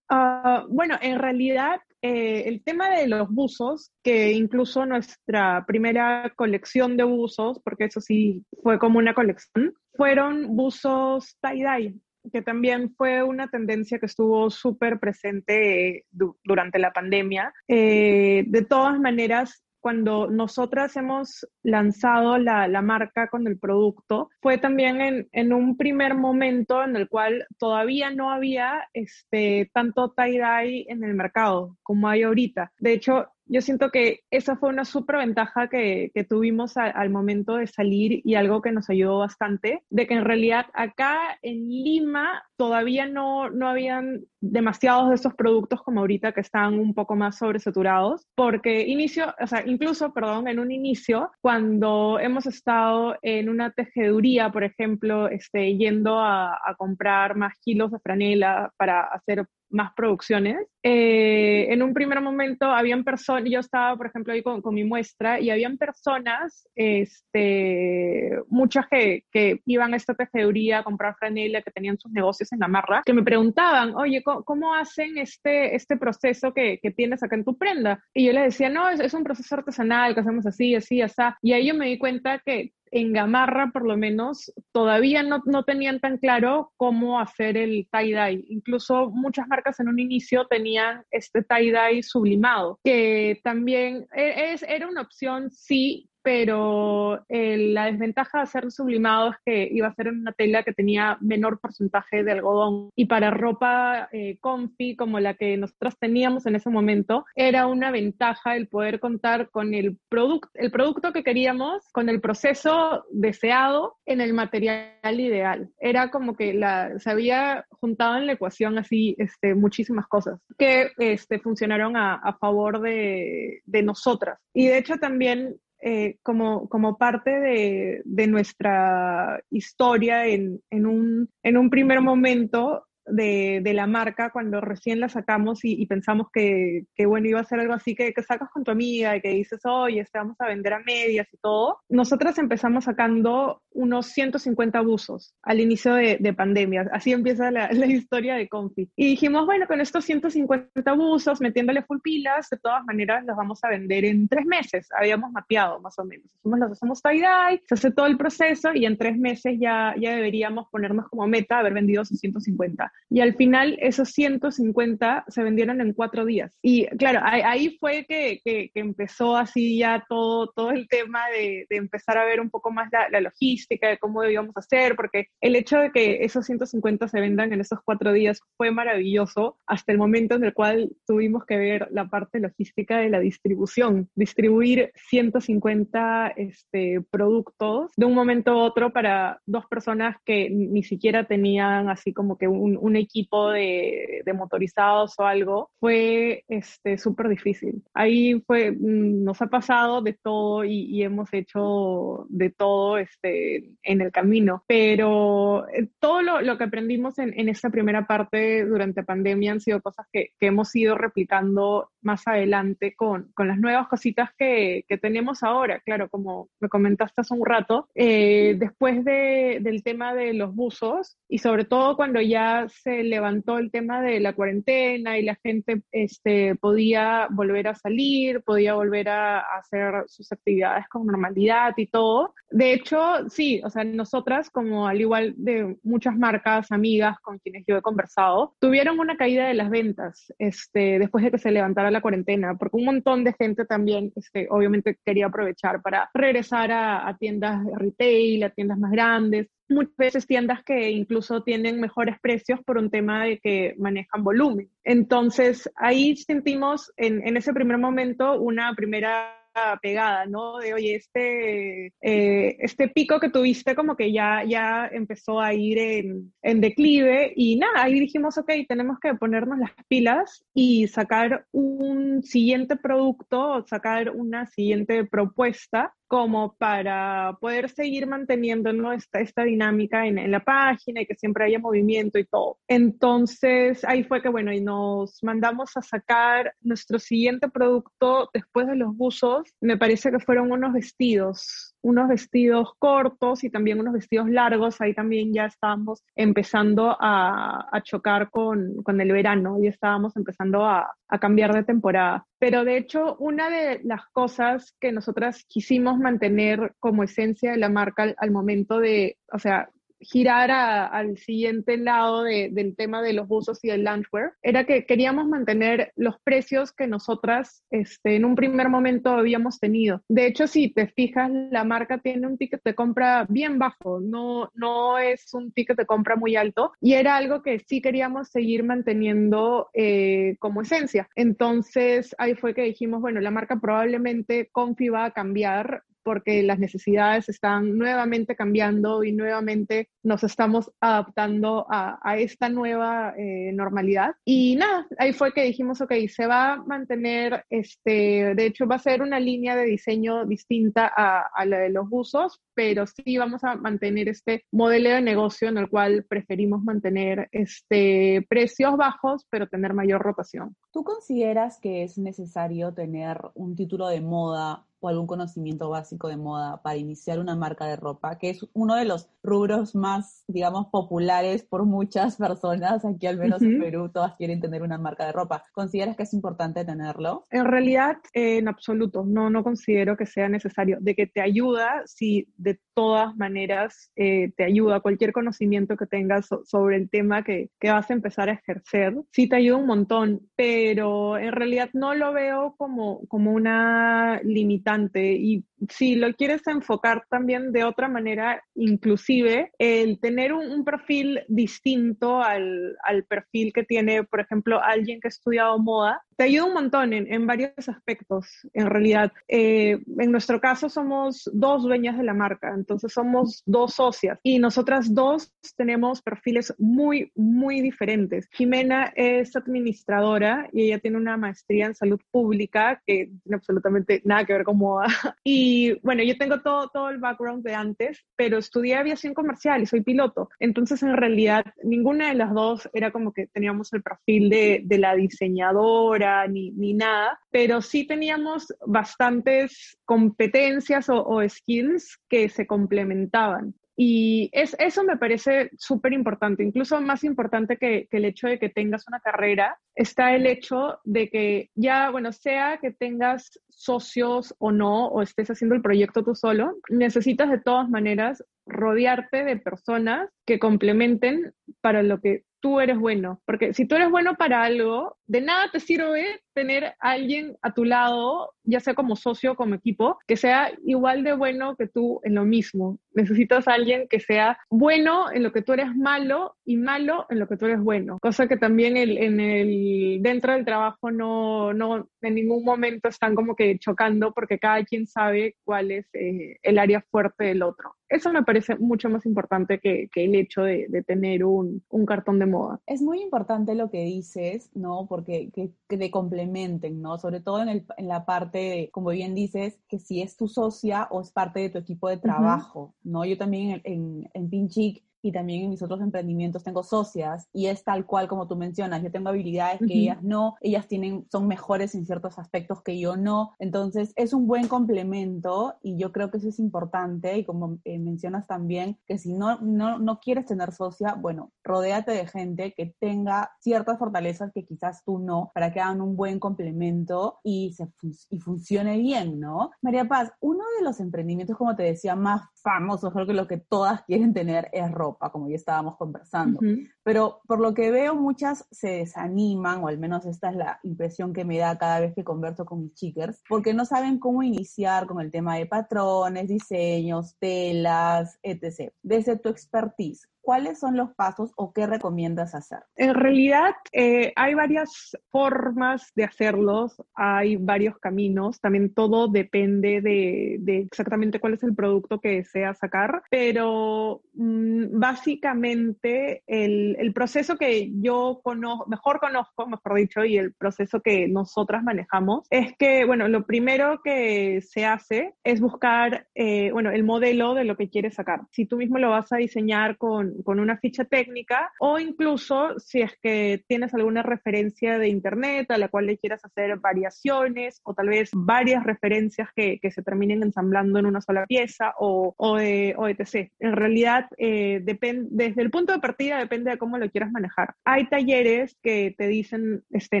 uh, 0.08 0.68
bueno, 0.68 0.94
en 1.02 1.18
realidad 1.18 1.80
eh, 2.02 2.44
el 2.46 2.62
tema 2.62 2.88
de 2.88 3.08
los 3.08 3.30
buzos, 3.30 3.90
que 4.04 4.32
incluso 4.32 4.86
nuestra 4.86 5.64
primera 5.66 6.32
colección 6.36 6.96
de 6.96 7.02
buzos, 7.02 7.58
porque 7.64 7.86
eso 7.86 8.00
sí 8.00 8.44
fue 8.62 8.78
como 8.78 9.00
una 9.00 9.12
colección, 9.12 9.74
fueron 9.96 10.54
buzos 10.54 11.36
tie-dye 11.42 11.98
que 12.32 12.42
también 12.42 12.94
fue 12.96 13.22
una 13.22 13.48
tendencia 13.48 13.98
que 13.98 14.06
estuvo 14.06 14.50
súper 14.50 14.98
presente 14.98 16.06
du 16.10 16.36
durante 16.44 16.78
la 16.78 16.92
pandemia. 16.92 17.52
Eh, 17.68 18.44
de 18.46 18.64
todas 18.64 18.98
maneras, 18.98 19.64
cuando 19.84 20.30
nosotras 20.30 20.96
hemos 20.96 21.46
lanzado 21.62 22.38
la, 22.38 22.66
la 22.68 22.80
marca 22.80 23.28
con 23.28 23.46
el 23.46 23.58
producto, 23.58 24.30
fue 24.40 24.56
también 24.56 25.02
en, 25.02 25.28
en, 25.32 25.52
un 25.52 25.76
primer 25.76 26.14
momento 26.14 26.82
en 26.82 26.96
el 26.96 27.06
cual 27.06 27.46
todavía 27.58 28.08
no 28.08 28.30
había 28.30 28.88
este, 28.94 29.70
tanto 29.74 30.14
tie-dye 30.14 30.86
en 30.88 31.04
el 31.04 31.12
mercado 31.12 31.76
como 31.82 32.08
hay 32.08 32.22
ahorita. 32.22 32.72
De 32.78 32.94
hecho, 32.94 33.28
yo 33.46 33.60
siento 33.60 33.90
que 33.90 34.20
esa 34.30 34.56
fue 34.56 34.70
una 34.70 34.84
súper 34.84 35.18
ventaja 35.18 35.68
que, 35.68 36.10
que 36.14 36.24
tuvimos 36.24 36.76
al 36.76 37.10
momento 37.10 37.56
de 37.56 37.66
salir 37.66 38.20
y 38.24 38.34
algo 38.34 38.62
que 38.62 38.72
nos 38.72 38.88
ayudó 38.90 39.18
bastante, 39.18 39.82
de 39.90 40.06
que 40.06 40.14
en 40.14 40.24
realidad 40.24 40.66
acá 40.72 41.38
en 41.42 41.68
Lima 41.68 42.42
todavía 42.56 43.06
no, 43.06 43.50
no 43.50 43.68
habían 43.68 44.24
demasiados 44.40 45.08
de 45.08 45.16
estos 45.16 45.34
productos 45.34 45.82
como 45.82 46.00
ahorita 46.00 46.32
que 46.32 46.40
están 46.40 46.78
un 46.78 46.94
poco 46.94 47.16
más 47.16 47.38
sobresaturados, 47.38 48.26
porque 48.34 48.86
inicio, 48.86 49.34
o 49.40 49.46
sea, 49.46 49.64
incluso, 49.66 50.12
perdón, 50.12 50.48
en 50.48 50.58
un 50.58 50.70
inicio, 50.70 51.30
cuando 51.40 52.18
hemos 52.20 52.46
estado 52.46 53.16
en 53.22 53.48
una 53.48 53.70
tejeduría, 53.72 54.50
por 54.50 54.64
ejemplo, 54.64 55.28
este, 55.28 55.76
yendo 55.76 56.18
a, 56.18 56.54
a 56.54 56.74
comprar 56.76 57.36
más 57.36 57.54
kilos 57.60 57.90
de 57.90 57.98
franela 58.00 58.72
para 58.76 59.02
hacer 59.04 59.46
más 59.74 59.92
producciones. 59.94 60.56
Eh, 60.82 61.66
en 61.70 61.82
un 61.82 61.92
primer 61.92 62.20
momento 62.20 62.66
habían 62.66 63.04
personas, 63.04 63.50
yo 63.50 63.60
estaba, 63.60 63.96
por 63.96 64.06
ejemplo, 64.06 64.32
ahí 64.32 64.42
con, 64.42 64.62
con, 64.62 64.74
mi 64.74 64.84
muestra 64.84 65.40
y 65.40 65.50
habían 65.50 65.76
personas, 65.78 66.68
este, 66.74 68.38
muchas 68.48 68.86
que, 68.88 69.24
que, 69.30 69.60
iban 69.66 69.94
a 69.94 69.96
esta 69.96 70.14
tejeduría 70.14 70.78
a 70.78 70.84
comprar 70.84 71.16
franela, 71.16 71.62
que 71.62 71.70
tenían 71.70 71.98
sus 71.98 72.12
negocios 72.12 72.52
en 72.52 72.58
Gamarra, 72.58 73.02
que 73.04 73.12
me 73.12 73.22
preguntaban, 73.22 73.94
oye, 73.94 74.22
¿cómo, 74.22 74.44
cómo 74.44 74.74
hacen 74.74 75.18
este, 75.18 75.74
este 75.74 75.96
proceso 75.96 76.52
que, 76.52 76.78
que, 76.82 76.90
tienes 76.90 77.22
acá 77.22 77.36
en 77.36 77.44
tu 77.44 77.56
prenda? 77.56 78.02
Y 78.14 78.26
yo 78.26 78.32
les 78.32 78.44
decía, 78.44 78.68
no, 78.68 78.88
es, 78.88 79.00
es 79.00 79.14
un 79.14 79.24
proceso 79.24 79.56
artesanal 79.56 80.14
que 80.14 80.20
hacemos 80.20 80.46
así, 80.46 80.74
así, 80.74 81.02
así. 81.02 81.14
Y 81.42 81.52
ahí 81.52 81.66
yo 81.66 81.74
me 81.74 81.86
di 81.86 81.98
cuenta 81.98 82.40
que 82.44 82.72
en 82.94 83.12
Gamarra, 83.12 83.72
por 83.72 83.84
lo 83.84 83.96
menos, 83.96 84.52
todavía 84.70 85.24
no, 85.24 85.42
no 85.46 85.64
tenían 85.64 85.98
tan 85.98 86.16
claro 86.16 86.72
cómo 86.76 87.18
hacer 87.18 87.56
el 87.56 87.88
tie-dye. 87.90 88.44
Incluso 88.48 89.10
muchas 89.10 89.48
marcas 89.48 89.80
en 89.80 89.88
un 89.88 89.98
inicio 89.98 90.46
tenían 90.46 91.04
este 91.10 91.42
tie-dye 91.42 92.04
sublimado, 92.04 92.78
que 92.84 93.40
también 93.42 94.06
e, 94.14 94.52
es, 94.52 94.62
era 94.62 94.86
una 94.86 95.00
opción, 95.00 95.50
sí, 95.50 96.08
pero 96.24 97.22
eh, 97.28 97.58
la 97.58 97.84
desventaja 97.84 98.38
de 98.38 98.44
hacer 98.44 98.72
sublimado 98.72 99.32
es 99.32 99.36
que 99.44 99.68
iba 99.70 99.88
a 99.88 99.94
ser 99.94 100.08
una 100.08 100.32
tela 100.32 100.62
que 100.62 100.72
tenía 100.72 101.18
menor 101.20 101.60
porcentaje 101.60 102.24
de 102.24 102.32
algodón 102.32 102.88
y 102.96 103.04
para 103.04 103.30
ropa 103.30 104.08
eh, 104.10 104.38
comfy 104.40 104.96
como 104.96 105.20
la 105.20 105.34
que 105.34 105.58
nosotros 105.58 105.98
teníamos 105.98 106.46
en 106.46 106.56
ese 106.56 106.70
momento 106.70 107.26
era 107.34 107.66
una 107.66 107.90
ventaja 107.90 108.56
el 108.56 108.68
poder 108.68 109.00
contar 109.00 109.50
con 109.50 109.74
el, 109.74 109.98
producto 110.08 110.48
el 110.54 110.70
producto 110.70 111.12
que 111.12 111.22
queríamos, 111.22 111.84
con 111.92 112.08
el 112.08 112.22
proceso 112.22 113.04
deseado 113.10 113.96
en 114.06 114.22
el 114.22 114.32
material 114.32 115.20
ideal. 115.20 115.68
Era 115.78 116.10
como 116.10 116.36
que 116.36 116.54
la, 116.54 116.98
se 117.00 117.10
había 117.10 117.66
juntado 117.68 118.16
en 118.16 118.26
la 118.26 118.32
ecuación 118.32 118.78
así 118.78 119.14
este, 119.18 119.54
muchísimas 119.54 120.06
cosas 120.06 120.40
que 120.56 120.92
este, 120.96 121.38
funcionaron 121.38 121.98
a, 121.98 122.14
a 122.14 122.38
favor 122.38 122.80
de, 122.80 123.60
de 123.66 123.82
nosotras. 123.82 124.38
Y 124.54 124.68
de 124.68 124.78
hecho 124.78 124.96
también 124.96 125.58
eh, 125.86 126.16
como, 126.22 126.66
como 126.70 126.96
parte 126.96 127.30
de, 127.30 128.00
de 128.06 128.26
nuestra 128.26 129.42
historia 129.50 130.26
en, 130.26 130.62
en, 130.70 130.86
un, 130.86 131.28
en 131.42 131.58
un 131.58 131.68
primer 131.68 132.00
momento 132.00 132.86
de, 133.04 133.60
de, 133.62 133.74
la 133.74 133.86
marca 133.86 134.30
cuando 134.30 134.62
recién 134.62 134.98
la 134.98 135.10
sacamos 135.10 135.62
y, 135.62 135.74
y 135.74 135.84
pensamos 135.84 136.28
que, 136.32 136.86
que, 136.94 137.04
bueno, 137.04 137.28
iba 137.28 137.40
a 137.40 137.44
ser 137.44 137.60
algo 137.60 137.74
así 137.74 137.94
que, 137.94 138.14
que, 138.14 138.22
sacas 138.22 138.48
con 138.50 138.64
tu 138.64 138.70
amiga 138.70 139.14
y 139.14 139.20
que 139.20 139.28
dices, 139.28 139.60
oye, 139.66 140.00
este 140.00 140.16
vamos 140.16 140.40
a 140.40 140.48
vender 140.48 140.72
a 140.72 140.78
medias 140.78 141.28
y 141.30 141.36
todo. 141.36 141.80
Nosotras 141.90 142.38
empezamos 142.38 142.84
sacando 142.84 143.60
unos 143.74 144.06
150 144.06 144.80
buzos 144.80 145.34
al 145.42 145.60
inicio 145.60 145.94
de, 145.94 146.16
de 146.18 146.32
pandemia. 146.32 146.88
Así 146.92 147.12
empieza 147.12 147.50
la, 147.50 147.70
la, 147.72 147.86
historia 147.86 148.34
de 148.36 148.48
Confi. 148.48 148.88
Y 148.96 149.06
dijimos, 149.08 149.46
bueno, 149.46 149.66
con 149.66 149.80
estos 149.80 150.04
150 150.04 150.92
buzos, 150.94 151.40
metiéndole 151.40 151.82
full 151.82 151.98
pilas, 152.02 152.48
de 152.50 152.58
todas 152.58 152.84
maneras 152.84 153.24
los 153.24 153.36
vamos 153.36 153.62
a 153.62 153.68
vender 153.68 154.04
en 154.04 154.28
tres 154.28 154.46
meses. 154.46 154.88
Habíamos 154.98 155.30
mapeado 155.32 155.80
más 155.80 155.98
o 155.98 156.04
menos. 156.04 156.26
Hicimos, 156.36 156.58
los 156.58 156.72
hacemos 156.72 157.02
tie-dye, 157.02 157.62
se 157.66 157.74
hace 157.74 157.90
todo 157.90 158.06
el 158.06 158.16
proceso 158.16 158.72
y 158.74 158.86
en 158.86 158.96
tres 158.96 159.16
meses 159.18 159.56
ya, 159.58 159.94
ya 159.98 160.14
deberíamos 160.14 160.68
ponernos 160.70 161.08
como 161.08 161.26
meta 161.26 161.58
haber 161.58 161.74
vendido 161.74 162.02
esos 162.02 162.18
150 162.18 162.92
y 163.10 163.20
al 163.20 163.34
final 163.34 163.76
esos 163.80 164.10
150 164.10 165.24
se 165.28 165.42
vendieron 165.42 165.80
en 165.80 165.92
cuatro 165.92 166.24
días. 166.24 166.56
Y 166.62 166.86
claro, 166.96 167.20
ahí, 167.22 167.76
fue 167.80 168.04
que, 168.06 168.40
que, 168.44 168.70
que, 168.72 168.80
empezó 168.80 169.36
así 169.36 169.78
ya 169.78 170.04
todo, 170.08 170.48
todo 170.48 170.70
el 170.70 170.88
tema 170.88 171.20
de, 171.30 171.66
de 171.68 171.76
empezar 171.76 172.18
a 172.18 172.24
ver 172.24 172.40
un 172.40 172.50
poco 172.50 172.70
más 172.70 172.88
la, 172.92 173.08
la, 173.10 173.20
logística, 173.20 173.63
de 173.68 173.98
cómo 173.98 174.22
debíamos 174.22 174.56
hacer, 174.56 174.96
porque 174.96 175.28
el 175.40 175.56
hecho 175.56 175.78
de 175.78 175.90
que 175.90 176.24
esos 176.24 176.46
150 176.46 177.08
se 177.08 177.20
vendan 177.20 177.52
en 177.52 177.60
esos 177.60 177.80
cuatro 177.84 178.12
días 178.12 178.40
fue 178.56 178.70
maravilloso 178.70 179.58
hasta 179.66 179.92
el 179.92 179.98
momento 179.98 180.36
en 180.36 180.44
el 180.44 180.54
cual 180.54 180.90
tuvimos 181.06 181.44
que 181.44 181.56
ver 181.56 181.88
la 181.90 182.08
parte 182.08 182.40
logística 182.40 182.98
de 182.98 183.10
la 183.10 183.20
distribución, 183.20 184.08
distribuir 184.14 184.92
150 185.08 186.34
este, 186.36 187.00
productos 187.10 187.92
de 187.96 188.06
un 188.06 188.14
momento 188.14 188.52
a 188.52 188.64
otro 188.64 188.92
para 188.92 189.40
dos 189.46 189.66
personas 189.66 190.16
que 190.24 190.50
ni 190.50 190.82
siquiera 190.82 191.24
tenían 191.24 191.88
así 191.88 192.12
como 192.12 192.38
que 192.38 192.48
un 192.48 192.78
un 192.84 192.96
equipo 192.96 193.50
de, 193.50 194.22
de, 194.24 194.32
motorizados 194.32 195.14
o 195.18 195.24
algo, 195.24 195.70
fue 195.80 196.44
este, 196.48 196.98
súper 196.98 197.28
difícil. 197.28 197.82
Ahí 197.94 198.42
fue, 198.46 198.72
mm, 198.72 199.24
nos 199.24 199.40
ha 199.42 199.46
pasado 199.46 200.02
de 200.02 200.12
todo 200.14 200.64
y, 200.64 200.84
y 200.84 201.02
hemos 201.02 201.32
hecho 201.32 202.26
de 202.28 202.50
todo 202.50 202.98
este, 202.98 203.53
en 203.82 204.00
el 204.00 204.12
camino, 204.12 204.64
pero 204.66 205.66
eh, 205.68 205.88
todo 205.98 206.22
lo, 206.22 206.58
que 206.58 206.64
aprendimos 206.64 207.18
en, 207.18 207.38
en, 207.38 207.48
esta 207.48 207.70
primera 207.70 208.06
parte 208.06 208.64
durante 208.64 209.02
pandemia 209.02 209.52
han 209.52 209.60
sido 209.60 209.80
cosas 209.80 210.06
que, 210.12 210.30
que 210.38 210.46
hemos 210.46 210.74
ido 210.74 210.96
replicando 210.96 211.90
más 212.04 212.26
adelante 212.26 212.94
con, 212.94 213.30
con 213.34 213.48
las 213.48 213.58
nuevas 213.58 213.88
cositas 213.88 214.30
que, 214.38 214.84
que, 214.88 214.98
tenemos 214.98 215.42
ahora. 215.42 215.80
Claro, 215.80 216.08
como 216.08 216.48
me 216.60 216.68
comentaste 216.68 217.20
hace 217.20 217.34
un 217.34 217.44
rato, 217.44 217.88
eh, 217.94 218.54
después 218.58 219.04
de, 219.04 219.58
del 219.60 219.82
tema 219.82 220.14
de 220.14 220.34
los 220.34 220.54
buzos 220.54 221.16
y 221.28 221.38
sobre 221.38 221.64
todo 221.64 221.96
cuando 221.96 222.20
ya 222.20 222.66
se 222.68 223.02
levantó 223.02 223.58
el 223.58 223.70
tema 223.70 224.00
de 224.00 224.20
la 224.20 224.34
cuarentena 224.34 225.18
y 225.18 225.22
la 225.22 225.36
gente 225.36 225.82
este, 225.92 226.54
podía 226.56 227.28
volver 227.30 227.68
a 227.68 227.74
salir, 227.74 228.42
podía 228.42 228.74
volver 228.74 229.08
a, 229.08 229.40
a 229.40 229.58
hacer 229.58 230.04
sus 230.06 230.30
actividades 230.32 230.88
con 230.88 231.06
normalidad 231.06 231.74
y 231.76 231.86
todo. 231.86 232.34
De 232.50 232.72
hecho, 232.72 233.28
sí, 233.28 233.60
o 233.64 233.70
sea, 233.70 233.84
nosotras, 233.84 234.50
como 234.50 234.86
al 234.86 235.00
igual 235.00 235.34
de 235.36 235.76
muchas 235.82 236.16
marcas, 236.16 236.70
amigas 236.70 237.18
con 237.20 237.38
quienes 237.38 237.64
yo 237.66 237.76
he 237.76 237.82
conversado, 237.82 238.54
tuvieron 238.60 238.98
una 238.98 239.16
caída 239.16 239.46
de 239.46 239.54
las 239.54 239.70
ventas 239.70 240.32
este, 240.38 240.98
después 240.98 241.24
de 241.24 241.30
que 241.30 241.38
se 241.38 241.50
levantara 241.50 241.90
la 241.94 242.02
cuarentena, 242.02 242.56
porque 242.58 242.76
un 242.76 242.84
montón 242.84 243.24
de 243.24 243.32
gente 243.32 243.64
también, 243.64 244.12
este, 244.16 244.46
obviamente, 244.50 244.98
quería 245.04 245.26
aprovechar 245.26 245.80
para 245.80 246.10
regresar 246.12 246.70
a, 246.70 247.08
a 247.08 247.16
tiendas 247.16 247.64
retail, 247.78 248.44
a 248.44 248.50
tiendas 248.50 248.78
más 248.78 248.90
grandes, 248.90 249.48
muchas 249.68 249.96
veces 249.96 250.26
tiendas 250.26 250.62
que 250.64 250.90
incluso 250.90 251.42
tienen 251.42 251.80
mejores 251.80 252.18
precios 252.20 252.60
por 252.64 252.76
un 252.76 252.90
tema 252.90 253.24
de 253.24 253.38
que 253.38 253.74
manejan 253.78 254.22
volumen. 254.22 254.68
Entonces, 254.84 255.70
ahí 255.76 256.16
sentimos 256.16 256.92
en, 256.96 257.26
en 257.26 257.36
ese 257.36 257.52
primer 257.52 257.78
momento 257.78 258.40
una 258.40 258.74
primera 258.74 259.43
pegada, 259.80 260.26
¿no? 260.26 260.58
De, 260.58 260.74
oye, 260.74 260.96
este, 260.96 261.92
eh, 262.00 262.56
este 262.58 262.88
pico 262.88 263.20
que 263.20 263.30
tuviste 263.30 263.74
como 263.74 263.96
que 263.96 264.12
ya, 264.12 264.42
ya 264.44 264.88
empezó 264.92 265.40
a 265.40 265.54
ir 265.54 265.78
en, 265.78 266.32
en, 266.42 266.60
declive 266.60 267.32
y 267.36 267.56
nada, 267.56 267.84
ahí 267.84 268.00
dijimos, 268.00 268.36
ok, 268.38 268.50
tenemos 268.68 268.98
que 269.00 269.14
ponernos 269.14 269.58
las 269.58 269.72
pilas 269.88 270.44
y 270.54 270.88
sacar 270.88 271.46
un 271.52 272.22
siguiente 272.22 272.76
producto, 272.76 273.64
sacar 273.66 274.10
una 274.10 274.46
siguiente 274.46 275.04
propuesta 275.04 275.94
como 276.14 276.54
para 276.54 277.36
poder 277.40 277.68
seguir 277.68 278.06
manteniendo 278.06 278.70
esta, 278.92 279.42
dinámica 279.42 280.06
en, 280.06 280.16
en, 280.16 280.30
la 280.30 280.44
página 280.44 281.00
y 281.00 281.06
que 281.06 281.16
siempre 281.16 281.44
haya 281.44 281.58
movimiento 281.58 282.20
y 282.20 282.24
todo. 282.24 282.56
Entonces 282.68 283.84
ahí 283.84 284.04
fue 284.04 284.22
que, 284.22 284.28
bueno, 284.28 284.52
y 284.52 284.60
nos 284.60 285.20
mandamos 285.24 285.76
a 285.76 285.82
sacar 285.82 286.54
nuestro 286.60 287.00
siguiente 287.00 287.48
producto 287.48 288.30
después 288.32 288.68
de 288.68 288.76
los 288.76 288.96
buzos, 288.96 289.42
me 289.60 289.76
parece 289.76 290.12
que 290.12 290.20
fueron 290.20 290.52
unos 290.52 290.72
vestidos 290.72 291.74
unos 291.84 292.08
vestidos 292.08 292.72
cortos 292.78 293.44
y 293.44 293.50
también 293.50 293.78
unos 293.78 293.92
vestidos 293.92 294.30
largos, 294.30 294.80
ahí 294.80 294.94
también 294.94 295.34
ya 295.34 295.44
estábamos 295.44 296.02
empezando 296.16 296.96
a, 296.98 297.68
a 297.70 297.82
chocar 297.82 298.30
con, 298.30 298.82
con, 298.82 299.02
el 299.02 299.12
verano 299.12 299.58
y 299.62 299.66
estábamos 299.66 300.16
empezando 300.16 300.64
a, 300.64 300.96
a, 301.08 301.18
cambiar 301.18 301.52
de 301.52 301.62
temporada. 301.62 302.26
Pero 302.44 302.62
de 302.62 302.76
hecho, 302.76 303.16
una 303.20 303.48
de 303.48 303.80
las 303.84 304.06
cosas 304.12 304.76
que 304.78 304.92
nosotras 304.92 305.46
quisimos 305.48 305.96
mantener 305.96 306.74
como 306.78 307.02
esencia 307.02 307.52
de 307.52 307.56
la 307.56 307.70
marca 307.70 308.02
al, 308.02 308.14
al 308.18 308.30
momento 308.32 308.80
de, 308.80 309.16
o 309.32 309.38
sea, 309.38 309.70
girar 310.04 310.50
al 310.50 311.16
siguiente 311.18 311.76
lado 311.76 312.22
del 312.22 312.74
tema 312.76 313.02
de 313.02 313.12
los 313.12 313.28
buzos 313.28 313.62
y 313.64 313.70
el 313.70 313.84
loungewear, 313.84 314.32
era 314.42 314.64
que 314.64 314.84
queríamos 314.86 315.26
mantener 315.26 315.92
los 315.96 316.16
precios 316.22 316.72
que 316.72 316.86
nosotras 316.86 317.64
este, 317.70 318.16
en 318.16 318.24
un 318.24 318.34
primer 318.34 318.68
momento 318.68 319.10
habíamos 319.10 319.58
tenido. 319.58 320.02
De 320.08 320.26
hecho, 320.26 320.46
si 320.46 320.72
te 320.72 320.88
fijas, 320.88 321.30
la 321.50 321.64
marca 321.64 321.98
tiene 321.98 322.26
un 322.26 322.38
ticket 322.38 322.62
de 322.64 322.74
compra 322.74 323.26
bien 323.28 323.58
bajo, 323.58 324.00
no, 324.00 324.50
no 324.54 324.98
es 324.98 325.32
un 325.34 325.52
ticket 325.52 325.76
de 325.76 325.86
compra 325.86 326.16
muy 326.16 326.36
alto 326.36 326.72
y 326.80 326.94
era 326.94 327.16
algo 327.16 327.42
que 327.42 327.58
sí 327.60 327.80
queríamos 327.80 328.28
seguir 328.28 328.64
manteniendo 328.64 329.68
eh, 329.74 330.36
como 330.38 330.62
esencia. 330.62 331.08
Entonces, 331.16 332.14
ahí 332.18 332.34
fue 332.34 332.54
que 332.54 332.62
dijimos, 332.62 333.00
bueno, 333.00 333.20
la 333.20 333.30
marca 333.30 333.58
probablemente 333.60 334.48
Confi 334.52 334.88
va 334.88 335.06
a 335.06 335.10
cambiar 335.12 335.82
porque 336.04 336.42
las 336.42 336.58
necesidades 336.58 337.28
están 337.28 337.76
nuevamente 337.76 338.36
cambiando 338.36 339.02
y 339.02 339.12
nuevamente 339.12 339.88
nos 340.02 340.22
estamos 340.22 340.70
adaptando 340.80 341.66
a, 341.70 341.98
esta 342.18 342.48
nueva 342.48 343.14
eh, 343.16 343.50
normalidad. 343.52 344.14
Y 344.24 344.56
nada, 344.56 344.86
ahí 344.98 345.12
fue 345.12 345.32
que 345.32 345.42
dijimos, 345.44 345.80
ok, 345.80 345.92
se 346.08 346.26
va 346.26 346.52
a 346.52 346.56
mantener, 346.62 347.44
este, 347.50 348.34
de 348.34 348.46
hecho 348.46 348.66
va 348.66 348.76
a 348.76 348.78
ser 348.78 349.02
una 349.02 349.18
línea 349.18 349.56
de 349.56 349.64
diseño 349.64 350.26
distinta 350.26 350.92
a, 350.94 351.26
a 351.34 351.44
la 351.46 351.58
de 351.58 351.70
los 351.70 351.86
usos, 351.90 352.40
pero 352.54 352.86
sí 352.86 353.16
vamos 353.16 353.42
a 353.44 353.56
mantener 353.56 354.08
este 354.08 354.44
modelo 354.52 354.90
de 354.90 355.02
negocio 355.02 355.48
en 355.48 355.58
el 355.58 355.68
cual 355.68 356.04
preferimos 356.08 356.62
mantener 356.62 357.28
este, 357.32 358.24
precios 358.28 358.76
bajos, 358.76 359.26
pero 359.30 359.48
tener 359.48 359.74
mayor 359.74 360.02
rotación. 360.02 360.54
¿Tú 360.74 360.82
consideras 360.82 361.60
que 361.60 361.84
es 361.84 361.98
necesario 361.98 362.74
tener 362.74 363.20
un 363.34 363.54
título 363.54 363.86
de 363.86 364.00
moda 364.00 364.66
o 364.80 364.88
algún 364.88 365.06
conocimiento 365.06 365.70
básico 365.70 366.08
de 366.08 366.16
moda 366.16 366.60
para 366.62 366.76
iniciar 366.76 367.18
una 367.18 367.36
marca 367.36 367.64
de 367.64 367.76
ropa, 367.76 368.18
que 368.18 368.30
es 368.30 368.44
uno 368.52 368.74
de 368.74 368.84
los 368.84 369.08
rubros 369.22 369.74
más, 369.74 370.24
digamos, 370.28 370.66
populares 370.66 371.42
por 371.44 371.64
muchas 371.64 372.16
personas. 372.16 372.84
Aquí 372.84 373.06
al 373.06 373.16
menos 373.16 373.40
en 373.40 373.60
Perú 373.60 373.88
todas 373.88 374.14
quieren 374.16 374.40
tener 374.40 374.62
una 374.62 374.76
marca 374.76 375.06
de 375.06 375.12
ropa. 375.12 375.44
¿Consideras 375.52 375.96
que 375.96 376.02
es 376.02 376.12
importante 376.12 376.64
tenerlo? 376.64 377.24
En 377.30 377.46
realidad, 377.46 377.96
en 378.12 378.48
absoluto, 378.48 379.04
no, 379.06 379.30
no 379.30 379.42
considero 379.42 379.96
que 379.96 380.06
sea 380.06 380.28
necesario. 380.28 380.76
De 380.80 380.94
que 380.94 381.06
te 381.06 381.22
ayuda, 381.22 381.82
si 381.86 382.28
de 382.36 382.60
todas 382.74 383.16
maneras 383.16 383.90
eh, 383.96 384.32
te 384.36 384.44
ayuda. 384.44 384.80
Cualquier 384.80 385.12
conocimiento 385.12 385.76
que 385.76 385.86
tengas 385.86 386.28
sobre 386.44 386.76
el 386.76 386.90
tema 386.90 387.22
que, 387.22 387.50
que 387.58 387.70
vas 387.70 387.88
a 387.88 387.94
empezar 387.94 388.28
a 388.28 388.32
ejercer, 388.32 388.94
sí 389.12 389.28
te 389.28 389.36
ayuda 389.36 389.58
un 389.58 389.66
montón, 389.66 390.28
pero 390.36 390.63
en 390.72 391.32
realidad 391.32 391.70
no 391.72 391.94
lo 391.94 392.12
veo 392.12 392.54
como, 392.56 393.06
como 393.08 393.32
una 393.32 394.20
limitante. 394.22 395.12
Y 395.14 395.44
si 395.68 395.94
lo 395.96 396.12
quieres 396.14 396.46
enfocar 396.46 397.04
también 397.08 397.52
de 397.52 397.64
otra 397.64 397.88
manera, 397.88 398.42
inclusive 398.54 399.52
el 399.58 399.98
tener 400.00 400.32
un, 400.32 400.64
perfil 400.64 401.20
distinto 401.28 402.22
al, 402.22 402.76
al, 402.84 403.04
perfil 403.04 403.52
que 403.52 403.64
tiene, 403.64 404.04
por 404.04 404.20
ejemplo, 404.20 404.62
alguien 404.62 405.00
que 405.00 405.08
ha 405.08 405.10
estudiado 405.10 405.58
moda, 405.58 406.02
te 406.16 406.24
ayuda 406.24 406.46
un 406.46 406.54
montón 406.54 406.92
en, 406.92 407.12
en 407.12 407.26
varios 407.26 407.68
aspectos, 407.68 408.26
en 408.52 408.66
realidad. 408.66 409.12
Eh, 409.28 409.78
en 409.98 410.12
nuestro 410.12 410.40
caso 410.40 410.68
somos 410.68 411.30
dos 411.32 411.62
dueñas 411.62 411.96
de 411.98 412.04
la 412.04 412.14
marca, 412.14 412.52
entonces 412.54 412.92
somos 412.92 413.42
dos 413.46 413.74
socias 413.74 414.18
y 414.22 414.38
nosotras 414.38 414.94
dos 414.94 415.32
tenemos 415.56 416.02
perfiles 416.02 416.54
muy, 416.58 417.10
muy 417.14 417.60
diferentes. 417.60 418.28
Jimena 418.32 418.92
es 418.94 419.34
administradora 419.36 420.48
y 420.52 420.64
ella 420.64 420.78
tiene 420.78 420.96
una 420.96 421.16
maestría 421.16 421.66
en 421.66 421.74
salud 421.74 422.00
pública 422.10 422.82
que 422.86 423.10
tiene 423.22 423.36
absolutamente 423.36 424.02
nada 424.04 424.24
que 424.24 424.32
ver 424.32 424.44
con 424.44 424.58
moda. 424.58 424.86
Y 425.26 425.80
bueno, 425.80 426.02
yo 426.02 426.16
tengo 426.18 426.40
todo, 426.42 426.68
todo 426.68 426.90
el 426.90 426.98
background 426.98 427.44
de 427.44 427.54
antes, 427.54 428.04
pero 428.14 428.38
estudié 428.38 428.76
aviación 428.76 429.14
comercial 429.14 429.62
y 429.62 429.66
soy 429.66 429.80
piloto. 429.80 430.28
Entonces, 430.38 430.82
en 430.82 430.96
realidad, 430.96 431.44
ninguna 431.62 432.08
de 432.08 432.14
las 432.14 432.32
dos 432.34 432.68
era 432.74 432.90
como 432.90 433.12
que 433.12 433.26
teníamos 433.28 433.72
el 433.72 433.82
perfil 433.82 434.28
de, 434.28 434.60
de 434.64 434.78
la 434.78 434.94
diseñadora 434.94 436.03
ni, 436.28 436.74
nada, 436.74 437.18
pero 437.30 437.60
sí 437.60 437.86
teníamos 437.86 438.52
bastantes 438.66 439.78
competencias 439.84 440.88
o, 440.88 441.04
o 441.04 441.28
skills 441.28 441.98
que 442.08 442.28
se 442.28 442.46
complementaban. 442.46 443.54
Y 443.76 444.30
es, 444.32 444.54
eso 444.60 444.84
me 444.84 444.96
parece 444.96 445.50
súper 445.58 445.92
importante, 445.92 446.44
incluso 446.44 446.80
más 446.80 447.02
importante 447.02 447.56
que, 447.56 447.88
que, 447.90 447.96
el 447.96 448.04
hecho 448.04 448.28
de 448.28 448.38
que 448.38 448.48
tengas 448.48 448.86
una 448.86 449.00
carrera, 449.00 449.58
está 449.74 450.14
el 450.14 450.26
hecho 450.26 450.78
de 450.84 451.08
que 451.08 451.50
ya, 451.56 451.90
bueno, 451.90 452.12
sea 452.12 452.58
que 452.58 452.70
tengas 452.70 453.40
socios 453.48 454.34
o 454.38 454.52
no, 454.52 454.86
o 454.86 455.02
estés 455.02 455.30
haciendo 455.30 455.56
el 455.56 455.62
proyecto 455.62 456.04
tú 456.04 456.14
solo, 456.14 456.58
necesitas 456.68 457.30
de 457.30 457.40
todas 457.40 457.68
maneras 457.68 458.24
rodearte 458.46 459.24
de 459.24 459.36
personas 459.38 460.08
que 460.24 460.38
complementen 460.38 461.32
para 461.60 461.82
lo 461.82 462.00
que 462.00 462.24
tú 462.44 462.60
eres 462.60 462.78
bueno. 462.78 463.22
Porque 463.24 463.54
si 463.54 463.66
tú 463.66 463.74
eres 463.74 463.90
bueno 463.90 464.16
para 464.16 464.42
algo, 464.44 464.98
de 465.06 465.22
nada 465.22 465.50
te 465.50 465.60
sirve 465.60 466.20
tener 466.34 466.64
a 466.64 466.90
alguien 466.90 467.36
a 467.42 467.54
tu 467.54 467.64
lado, 467.64 468.34
ya 468.42 468.60
sea 468.60 468.74
como 468.74 468.96
socio 468.96 469.32
o 469.32 469.36
como 469.36 469.54
equipo, 469.54 469.98
que 470.06 470.16
sea 470.16 470.52
igual 470.64 471.04
de 471.04 471.14
bueno 471.14 471.56
que 471.56 471.66
tú 471.66 472.00
en 472.04 472.14
lo 472.14 472.24
mismo. 472.24 472.78
Necesitas 472.92 473.48
a 473.48 473.54
alguien 473.54 473.86
que 473.88 474.00
sea 474.00 474.38
bueno 474.50 475.10
en 475.10 475.22
lo 475.22 475.32
que 475.32 475.42
tú 475.42 475.52
eres 475.52 475.74
malo 475.74 476.36
y 476.44 476.56
malo 476.56 477.06
en 477.08 477.18
lo 477.18 477.26
que 477.26 477.36
tú 477.36 477.46
eres 477.46 477.60
bueno. 477.60 477.98
Cosa 478.00 478.28
que 478.28 478.36
también 478.36 478.76
el, 478.76 478.98
en 478.98 479.20
el, 479.20 479.98
dentro 480.02 480.32
del 480.32 480.44
trabajo 480.44 480.90
no, 480.90 481.52
no 481.52 481.88
en 482.02 482.14
ningún 482.14 482.44
momento 482.44 482.88
están 482.88 483.14
como 483.14 483.34
que 483.34 483.58
chocando 483.58 484.12
porque 484.12 484.38
cada 484.38 484.62
quien 484.64 484.86
sabe 484.86 485.36
cuál 485.44 485.70
es 485.70 485.86
eh, 485.94 486.38
el 486.42 486.58
área 486.58 486.84
fuerte 486.90 487.24
del 487.24 487.42
otro. 487.42 487.74
Eso 487.88 488.12
me 488.12 488.24
parece 488.24 488.56
mucho 488.56 488.88
más 488.88 489.06
importante 489.06 489.60
que, 489.60 489.88
que 489.92 490.04
el 490.04 490.14
hecho 490.14 490.42
de, 490.42 490.66
de 490.68 490.82
tener 490.82 491.24
un, 491.24 491.62
un, 491.68 491.86
cartón 491.86 492.18
de 492.18 492.26
moda. 492.26 492.60
Es 492.66 492.82
muy 492.82 493.00
importante 493.00 493.54
lo 493.54 493.70
que 493.70 493.84
dices, 493.84 494.50
¿no? 494.54 494.86
Porque 494.88 495.30
que, 495.32 495.50
que 495.68 495.76
te 495.76 495.90
complementen, 496.24 496.80
¿no? 496.80 496.98
Sobre 496.98 497.20
todo 497.20 497.42
en, 497.42 497.48
el, 497.48 497.66
en, 497.76 497.88
la 497.88 498.04
parte, 498.04 498.38
de, 498.38 498.70
como 498.72 498.90
bien 498.90 499.14
dices, 499.14 499.60
que 499.68 499.78
si 499.78 500.02
es 500.02 500.16
tu 500.16 500.28
socia 500.28 500.88
o 500.90 501.00
es 501.00 501.10
parte 501.10 501.40
de 501.40 501.50
tu 501.50 501.58
equipo 501.58 501.88
de 501.88 501.98
trabajo, 501.98 502.60
uh 502.60 502.68
-huh. 502.68 502.90
¿no? 502.90 503.04
Yo 503.04 503.16
también 503.16 503.50
en, 503.50 503.60
en, 503.64 504.10
en 504.14 504.30
Pinchic 504.30 504.84
y 505.04 505.12
también 505.12 505.42
en 505.42 505.50
mis 505.50 505.62
otros 505.62 505.82
emprendimientos 505.82 506.42
tengo 506.42 506.62
socias 506.62 507.28
y 507.30 507.46
es 507.46 507.62
tal 507.62 507.84
cual 507.84 508.08
como 508.08 508.26
tú 508.26 508.36
mencionas, 508.36 508.82
yo 508.82 508.90
tengo 508.90 509.10
habilidades 509.10 509.58
que 509.58 509.64
uh 509.64 509.68
-huh. 509.68 509.82
ellas 509.82 510.02
no, 510.02 510.36
ellas 510.40 510.66
tienen, 510.66 511.06
son 511.12 511.28
mejores 511.28 511.74
en 511.74 511.84
ciertos 511.84 512.18
aspectos 512.18 512.62
que 512.62 512.78
yo 512.78 512.96
no, 512.96 513.32
entonces 513.38 513.92
es 513.96 514.14
un 514.14 514.26
buen 514.26 514.48
complemento 514.48 515.56
y 515.62 515.76
yo 515.76 515.92
creo 515.92 516.10
que 516.10 516.16
eso 516.16 516.30
es 516.30 516.38
importante 516.38 517.18
y 517.18 517.24
como 517.26 517.58
eh, 517.64 517.78
mencionas 517.78 518.26
también, 518.26 518.78
que 518.86 518.96
si 518.96 519.12
no, 519.12 519.38
no, 519.40 519.78
no 519.78 520.00
quieres 520.00 520.24
tener 520.24 520.52
socia, 520.52 520.94
bueno, 520.94 521.32
rodéate 521.42 521.92
de 521.92 522.06
gente 522.06 522.54
que 522.56 522.74
tenga 522.80 523.30
ciertas 523.40 523.78
fortalezas 523.78 524.32
que 524.32 524.46
quizás 524.46 524.82
tú 524.84 524.98
no, 524.98 525.30
para 525.34 525.52
que 525.52 525.60
hagan 525.60 525.82
un 525.82 525.96
buen 525.96 526.18
complemento 526.18 527.18
y, 527.22 527.52
se, 527.52 527.68
y 528.08 528.20
funcione 528.20 528.78
bien, 528.78 529.20
¿no? 529.20 529.50
María 529.60 529.84
Paz, 529.84 530.12
uno 530.20 530.44
de 530.58 530.64
los 530.64 530.80
emprendimientos, 530.80 531.36
como 531.36 531.54
te 531.54 531.64
decía, 531.64 531.94
más 531.94 532.22
famosos, 532.42 532.90
creo 532.90 533.06
que 533.06 533.12
lo 533.12 533.26
que 533.26 533.36
todas 533.36 533.82
quieren 533.82 534.14
tener 534.14 534.48
es 534.52 534.70
ropa 534.72 534.93
como 535.12 535.28
ya 535.28 535.36
estábamos 535.36 535.76
conversando. 535.76 536.38
Uh 536.40 536.44
-huh. 536.44 536.70
Pero 536.82 537.20
por 537.26 537.40
lo 537.40 537.54
que 537.54 537.70
veo, 537.70 537.94
muchas 537.94 538.46
se 538.50 538.68
desaniman, 538.68 539.62
o 539.62 539.68
al 539.68 539.78
menos 539.78 540.06
esta 540.06 540.30
es 540.30 540.36
la 540.36 540.60
impresión 540.62 541.12
que 541.12 541.24
me 541.24 541.38
da 541.38 541.56
cada 541.58 541.80
vez 541.80 541.94
que 541.94 542.04
converso 542.04 542.44
con 542.44 542.62
mis 542.62 542.74
chicas, 542.74 543.22
porque 543.28 543.54
no 543.54 543.64
saben 543.64 543.98
cómo 543.98 544.22
iniciar 544.22 544.86
con 544.86 545.00
el 545.00 545.10
tema 545.10 545.36
de 545.36 545.46
patrones, 545.46 546.28
diseños, 546.28 547.16
telas, 547.18 548.18
etc. 548.22 548.72
Desde 548.82 549.18
tu 549.18 549.28
expertise, 549.28 550.08
¿cuáles 550.24 550.58
son 550.58 550.76
los 550.76 550.92
pasos 550.94 551.32
o 551.36 551.52
qué 551.52 551.66
recomiendas 551.66 552.34
hacer? 552.34 552.60
En 552.76 552.94
realidad 552.94 553.54
eh, 553.72 554.12
hay 554.16 554.34
varias 554.34 554.96
formas 555.10 555.92
de 555.94 556.04
hacerlos, 556.04 556.82
hay 556.94 557.36
varios 557.36 557.78
caminos, 557.78 558.40
también 558.40 558.72
todo 558.72 559.08
depende 559.08 559.80
de, 559.80 560.40
exactamente 560.62 561.20
cuál 561.20 561.34
es 561.34 561.42
el 561.42 561.54
producto 561.54 562.00
que 562.00 562.16
deseas 562.16 562.58
sacar, 562.58 563.02
pero 563.10 564.02
mmm, 564.14 564.78
básicamente 564.78 566.22
el, 566.26 566.76
el, 566.78 566.92
proceso 566.92 567.36
que 567.36 567.70
yo 567.80 568.20
conozco, 568.22 568.66
mejor 568.66 569.00
conozco, 569.00 569.46
mejor 569.46 569.74
dicho, 569.74 570.04
y 570.04 570.16
el 570.16 570.32
proceso 570.32 570.80
que 570.80 571.06
nosotras 571.08 571.62
manejamos 571.62 572.26
es 572.30 572.56
que, 572.56 572.84
bueno, 572.84 573.08
lo 573.08 573.26
primero 573.26 573.80
que 573.82 574.40
se 574.40 574.64
hace 574.64 575.14
es 575.22 575.40
buscar, 575.40 576.06
eh, 576.14 576.50
bueno, 576.52 576.70
el 576.70 576.84
modelo 576.84 577.34
de 577.34 577.44
lo 577.44 577.56
que 577.56 577.68
quieres 577.68 577.94
sacar. 577.94 578.22
Si 578.30 578.46
tú 578.46 578.56
mismo 578.56 578.78
lo 578.78 578.90
vas 578.90 579.12
a 579.12 579.16
diseñar 579.16 579.76
con 579.76 580.13
con, 580.22 580.40
una 580.40 580.58
ficha 580.58 580.84
técnica 580.84 581.52
o 581.60 581.78
incluso 581.78 582.58
si 582.58 582.80
es 582.80 582.92
que 583.02 583.44
tienes 583.46 583.72
alguna 583.74 584.02
referencia 584.02 584.78
de 584.78 584.88
internet 584.88 585.50
a 585.50 585.58
la 585.58 585.68
cual 585.68 585.86
le 585.86 585.98
quieras 585.98 586.24
hacer 586.24 586.58
variaciones 586.58 587.60
o 587.64 587.74
tal 587.74 587.88
vez 587.88 588.10
varias 588.12 588.64
referencias 588.64 589.28
que, 589.34 589.58
que 589.60 589.70
se 589.70 589.82
terminen 589.82 590.22
ensamblando 590.22 590.78
en 590.78 590.86
una 590.86 591.00
sola 591.00 591.24
pieza 591.26 591.74
o, 591.78 592.14
o, 592.16 592.32
o 592.34 592.38
etc. 592.38 593.30
En 593.38 593.52
realidad, 593.52 594.06
eh, 594.18 594.60
depende, 594.62 595.08
desde 595.10 595.42
el 595.42 595.50
punto 595.50 595.72
de 595.72 595.78
partida 595.78 596.18
depende 596.18 596.50
de 596.50 596.58
cómo 596.58 596.78
lo 596.78 596.90
quieras 596.90 597.10
manejar. 597.12 597.54
Hay 597.64 597.88
talleres 597.88 598.56
que 598.62 598.94
te 598.96 599.08
dicen, 599.08 599.62
este, 599.70 600.00